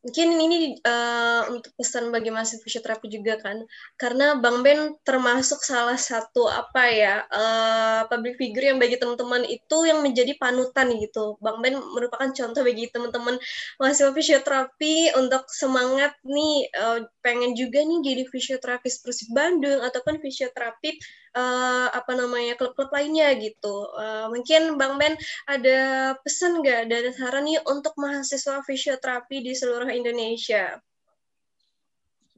[0.00, 3.64] mungkin ini uh, untuk pesan bagi mahasiswa fisioterapi juga kan.
[4.00, 9.76] Karena Bang Ben termasuk salah satu apa ya uh, public figure yang bagi teman-teman itu
[9.84, 11.36] yang menjadi panutan gitu.
[11.44, 13.36] Bang Ben merupakan contoh bagi teman-teman
[13.76, 20.96] mahasiswa fisioterapi untuk semangat nih uh, pengen juga nih jadi fisioterapis Persib Bandung ataupun fisioterapi
[21.34, 23.90] uh, apa namanya klub-klub lainnya gitu.
[23.94, 25.14] Uh, mungkin Bang Ben
[25.46, 30.78] ada pesan nggak dan saran nih untuk mahasiswa fisioterapi di seluruh Indonesia?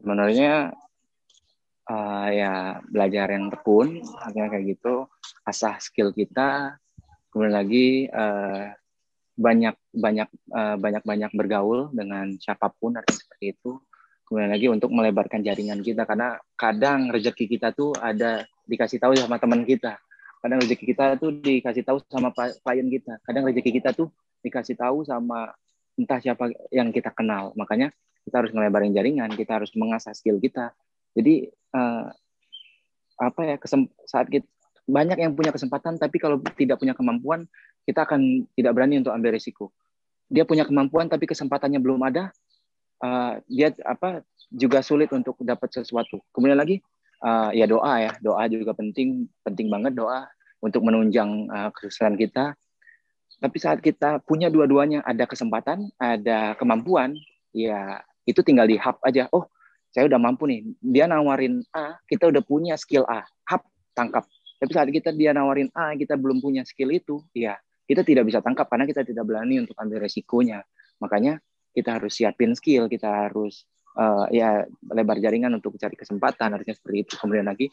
[0.00, 0.74] Sebenarnya
[1.86, 5.06] uh, ya belajar yang tekun, artinya kayak gitu,
[5.46, 6.76] asah skill kita,
[7.30, 8.10] kemudian lagi
[9.32, 13.80] banyak banyak uh, banyak banyak bergaul dengan siapa pun artinya seperti itu
[14.28, 19.36] kemudian lagi untuk melebarkan jaringan kita karena kadang rezeki kita tuh ada dikasih tahu sama
[19.36, 20.00] teman kita.
[20.40, 23.20] Kadang rezeki kita tuh dikasih tahu sama klien kita.
[23.22, 24.08] Kadang rezeki kita tuh
[24.40, 25.52] dikasih tahu sama
[26.00, 27.52] entah siapa yang kita kenal.
[27.54, 27.92] Makanya
[28.24, 30.72] kita harus melebarin jaringan kita harus mengasah skill kita.
[31.12, 32.08] Jadi uh,
[33.20, 33.56] apa ya
[34.08, 34.48] saat kita
[34.82, 37.46] banyak yang punya kesempatan tapi kalau tidak punya kemampuan
[37.86, 39.70] kita akan tidak berani untuk ambil risiko.
[40.26, 42.34] Dia punya kemampuan tapi kesempatannya belum ada
[43.04, 46.22] uh, dia apa juga sulit untuk dapat sesuatu.
[46.34, 46.82] Kemudian lagi
[47.22, 48.12] uh, ya doa ya.
[48.18, 50.26] Doa juga penting penting banget doa
[50.58, 52.58] untuk menunjang uh, kesuksesan kita.
[53.42, 57.14] Tapi saat kita punya dua-duanya ada kesempatan ada kemampuan
[57.50, 59.26] ya itu tinggal di hub aja.
[59.34, 59.50] Oh
[59.94, 60.60] saya udah mampu nih.
[60.82, 63.26] Dia nawarin A kita udah punya skill A.
[63.50, 63.62] Hub
[63.94, 64.26] tangkap.
[64.62, 68.38] Tapi saat kita dia nawarin A, kita belum punya skill itu, ya kita tidak bisa
[68.38, 70.62] tangkap karena kita tidak berani untuk ambil resikonya.
[71.02, 71.42] Makanya
[71.74, 73.66] kita harus siapin skill, kita harus
[73.96, 77.14] uh, ya lebar jaringan untuk cari kesempatan, artinya seperti itu.
[77.18, 77.68] Kemudian lagi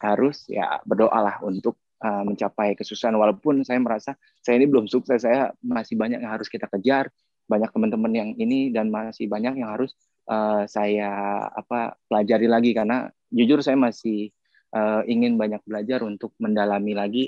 [0.00, 3.14] harus ya berdoalah untuk uh, mencapai kesuksesan.
[3.16, 7.12] Walaupun saya merasa saya ini belum sukses, saya masih banyak yang harus kita kejar,
[7.50, 9.94] banyak teman-teman yang ini dan masih banyak yang harus
[10.30, 11.10] uh, saya
[11.50, 14.30] apa pelajari lagi karena jujur saya masih
[14.74, 17.24] uh, ingin banyak belajar untuk mendalami lagi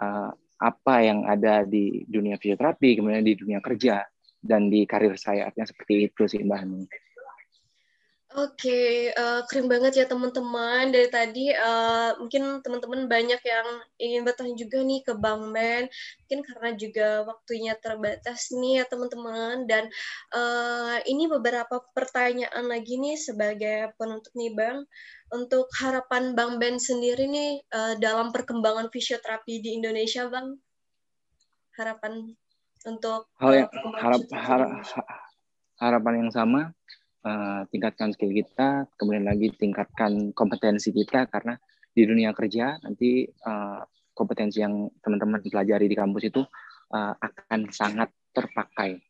[0.00, 0.32] uh,
[0.62, 4.06] apa yang ada di dunia fisioterapi, kemudian di dunia kerja
[4.38, 5.50] dan di karir saya.
[5.50, 6.86] Artinya seperti itu sih Mbak.
[8.32, 10.88] Oke, uh, keren banget ya teman-teman.
[10.88, 13.68] Dari tadi uh, mungkin teman-teman banyak yang
[14.00, 15.84] ingin bertanya juga nih ke Bang Ben.
[16.24, 19.68] Mungkin karena juga waktunya terbatas nih ya teman-teman.
[19.68, 19.84] Dan
[20.32, 24.88] uh, ini beberapa pertanyaan lagi nih sebagai penutup nih Bang.
[25.28, 30.56] Untuk harapan Bang Ben sendiri nih uh, dalam perkembangan fisioterapi di Indonesia Bang.
[31.76, 32.32] Harapan
[32.88, 33.70] untuk hal yang
[34.00, 34.70] harap, harap,
[35.76, 36.72] harapan yang sama
[37.26, 41.58] uh, tingkatkan skill kita, kemudian lagi tingkatkan kompetensi kita karena
[41.92, 46.42] di dunia kerja nanti uh, kompetensi yang teman-teman pelajari di kampus itu
[46.92, 49.00] uh, akan sangat terpakai.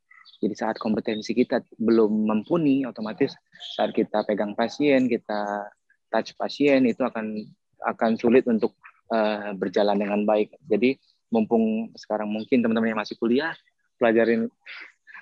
[0.42, 3.34] Jadi saat kompetensi kita belum mumpuni, otomatis
[3.78, 5.70] saat kita pegang pasien, kita
[6.10, 7.46] touch pasien itu akan
[7.82, 8.74] akan sulit untuk
[9.14, 10.58] uh, berjalan dengan baik.
[10.66, 10.98] Jadi
[11.30, 13.54] mumpung sekarang mungkin teman-teman yang masih kuliah,
[14.02, 14.50] pelajarin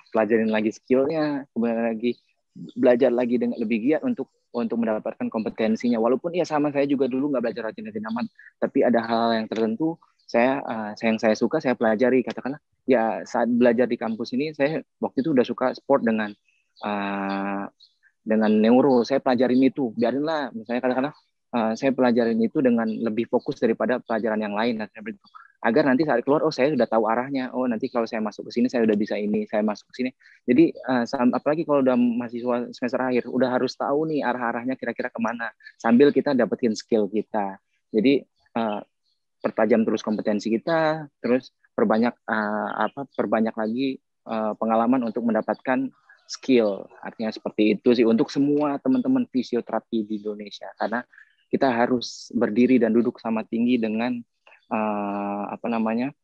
[0.09, 2.17] pelajarin lagi skillnya, kemudian lagi
[2.53, 5.97] belajar lagi dengan lebih giat untuk untuk mendapatkan kompetensinya.
[5.99, 8.25] Walaupun ya sama saya juga dulu nggak belajar rajin-rajin amat,
[8.59, 9.95] tapi ada hal yang tertentu
[10.27, 12.23] saya uh, yang saya suka saya pelajari.
[12.23, 16.31] Katakanlah ya saat belajar di kampus ini saya waktu itu udah suka sport dengan
[16.83, 17.65] uh,
[18.23, 19.03] dengan neuro.
[19.07, 19.95] Saya pelajarin itu.
[19.95, 21.13] Biarinlah misalnya katakanlah
[21.55, 24.83] uh, saya pelajarin itu dengan lebih fokus daripada pelajaran yang lain
[25.61, 27.53] agar nanti saat keluar oh saya sudah tahu arahnya.
[27.53, 30.09] Oh nanti kalau saya masuk ke sini saya sudah bisa ini saya masuk ke sini.
[30.49, 31.05] Jadi uh,
[31.37, 36.09] apalagi kalau udah mahasiswa semester akhir udah harus tahu nih arah-arahnya kira-kira ke mana sambil
[36.09, 37.61] kita dapetin skill kita.
[37.93, 38.25] Jadi
[38.57, 38.81] uh,
[39.41, 45.93] pertajam terus kompetensi kita terus perbanyak uh, apa perbanyak lagi uh, pengalaman untuk mendapatkan
[46.25, 46.89] skill.
[47.05, 50.73] Artinya seperti itu sih untuk semua teman-teman fisioterapi di Indonesia.
[50.73, 51.05] Karena
[51.51, 54.15] kita harus berdiri dan duduk sama tinggi dengan
[54.71, 56.15] uh, apa namanya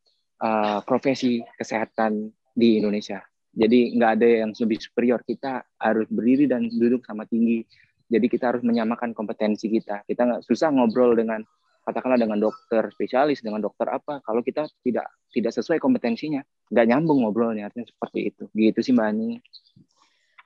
[0.42, 3.22] uh, profesi kesehatan di Indonesia.
[3.58, 5.20] Jadi nggak ada yang lebih superior.
[5.26, 7.66] Kita harus berdiri dan duduk sama tinggi.
[8.08, 10.08] Jadi kita harus menyamakan kompetensi kita.
[10.08, 11.44] Kita nggak susah ngobrol dengan
[11.84, 14.22] katakanlah dengan dokter spesialis, dengan dokter apa.
[14.22, 16.40] Kalau kita tidak tidak sesuai kompetensinya,
[16.70, 17.68] nggak nyambung ngobrolnya.
[17.68, 18.44] Artinya seperti itu.
[18.54, 19.30] Gitu sih Mbak Ani.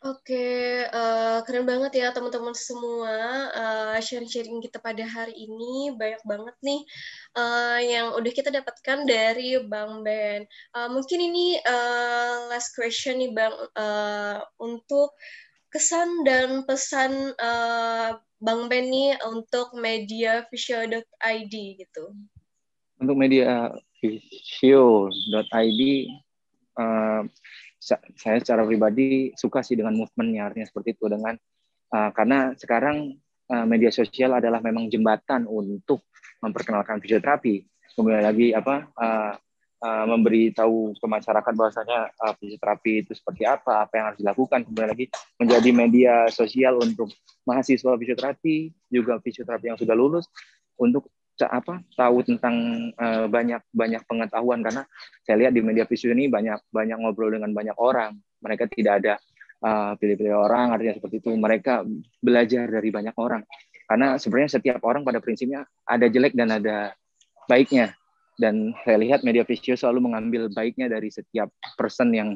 [0.01, 3.13] Oke, uh, keren banget ya teman-teman semua
[3.53, 6.81] uh, sharing-sharing kita pada hari ini banyak banget nih
[7.37, 10.49] uh, yang udah kita dapatkan dari Bang Ben.
[10.73, 15.13] Uh, mungkin ini uh, last question nih Bang uh, untuk
[15.69, 22.09] kesan dan pesan uh, Bang Ben nih untuk media visio.id gitu.
[22.97, 23.69] Untuk media
[24.01, 25.81] visio.id
[26.81, 27.21] uh,
[27.81, 31.33] saya secara pribadi suka sih dengan movementnya artinya seperti itu dengan
[31.89, 33.17] uh, karena sekarang
[33.49, 36.05] uh, media sosial adalah memang jembatan untuk
[36.45, 37.65] memperkenalkan fisioterapi.
[37.97, 39.33] Kemudian lagi apa uh,
[39.81, 44.59] uh, memberi tahu ke masyarakat bahwasanya uh, fisioterapi itu seperti apa apa yang harus dilakukan.
[44.69, 45.05] Kemudian lagi
[45.41, 47.09] menjadi media sosial untuk
[47.43, 50.29] mahasiswa fisioterapi juga fisioterapi yang sudah lulus
[50.77, 51.09] untuk
[51.49, 52.55] apa tahu tentang
[52.99, 54.61] uh, banyak banyak pengetahuan.
[54.61, 54.83] Karena
[55.25, 58.19] saya lihat di media visual ini banyak banyak ngobrol dengan banyak orang.
[58.41, 59.13] Mereka tidak ada
[59.65, 61.31] uh, pilih-pilih orang artinya seperti itu.
[61.33, 61.87] Mereka
[62.21, 63.41] belajar dari banyak orang.
[63.87, 66.93] Karena sebenarnya setiap orang pada prinsipnya ada jelek dan ada
[67.49, 67.95] baiknya.
[68.37, 72.29] Dan saya lihat media visio selalu mengambil baiknya dari setiap person yang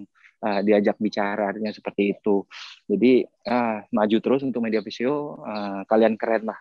[0.43, 2.45] uh, diajak bicara artinya seperti itu.
[2.85, 6.59] Jadi uh, maju terus untuk media visio uh, kalian keren lah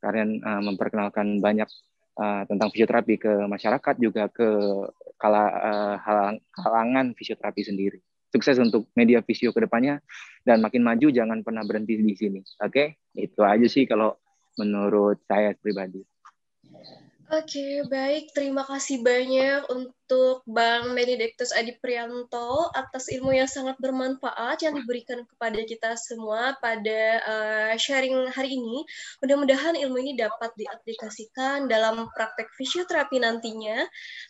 [0.00, 1.68] kalian uh, memperkenalkan banyak
[2.16, 4.48] uh, tentang fisioterapi ke masyarakat juga ke
[5.20, 7.98] kala, uh, halang, halangan fisioterapi sendiri
[8.30, 10.00] sukses untuk media visio ke depannya
[10.46, 12.96] dan makin maju jangan pernah berhenti di sini oke okay?
[13.18, 14.16] itu aja sih kalau
[14.58, 16.02] menurut saya pribadi
[17.30, 18.34] Oke, baik.
[18.34, 19.94] Terima kasih banyak untuk
[20.46, 27.00] Bang Benedictus Adi Prianto atas ilmu yang sangat bermanfaat yang diberikan kepada kita semua pada
[27.24, 28.86] uh, sharing hari ini.
[29.24, 33.86] Mudah-mudahan ilmu ini dapat diaplikasikan dalam praktek fisioterapi nantinya.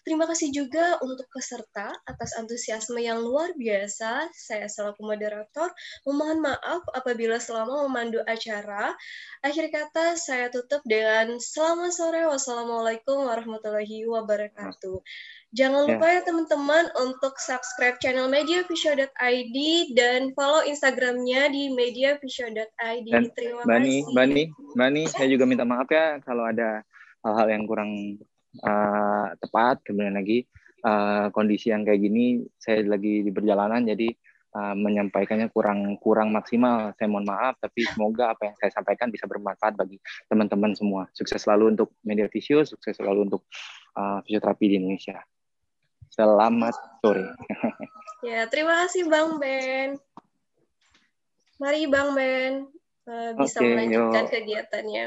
[0.06, 4.32] Terima kasih juga untuk peserta atas antusiasme yang luar biasa.
[4.32, 5.68] Saya selaku moderator
[6.08, 8.94] memohon maaf apabila selama memandu acara.
[9.44, 12.22] Akhir kata saya tutup dengan selamat sore.
[12.30, 14.96] Wassalamualaikum Assalamualaikum warahmatullahi wabarakatuh.
[15.50, 19.56] Jangan lupa ya, ya teman-teman untuk subscribe channel mediavisio.id
[19.98, 23.08] dan follow Instagramnya di mediavisio.id.
[23.34, 24.14] Terima Bani, kasih.
[24.14, 24.42] Bani,
[24.78, 26.86] Bani, saya juga minta maaf ya kalau ada
[27.26, 28.22] hal-hal yang kurang
[28.62, 29.82] uh, tepat.
[29.82, 30.46] Kemudian lagi
[30.86, 34.06] uh, kondisi yang kayak gini, saya lagi di perjalanan, jadi
[34.54, 36.94] uh, menyampaikannya kurang kurang maksimal.
[36.94, 39.98] Saya mohon maaf, tapi semoga apa yang saya sampaikan bisa bermanfaat bagi
[40.30, 41.10] teman-teman semua.
[41.10, 43.42] Sukses selalu untuk media visio, sukses selalu untuk
[43.98, 45.18] uh, fisioterapi di Indonesia.
[46.10, 47.30] Selamat sore.
[48.26, 49.94] ya, terima kasih Bang Ben.
[51.62, 52.66] Mari Bang Ben
[53.06, 54.32] uh, bisa okay, melanjutkan yo.
[54.32, 55.06] kegiatannya.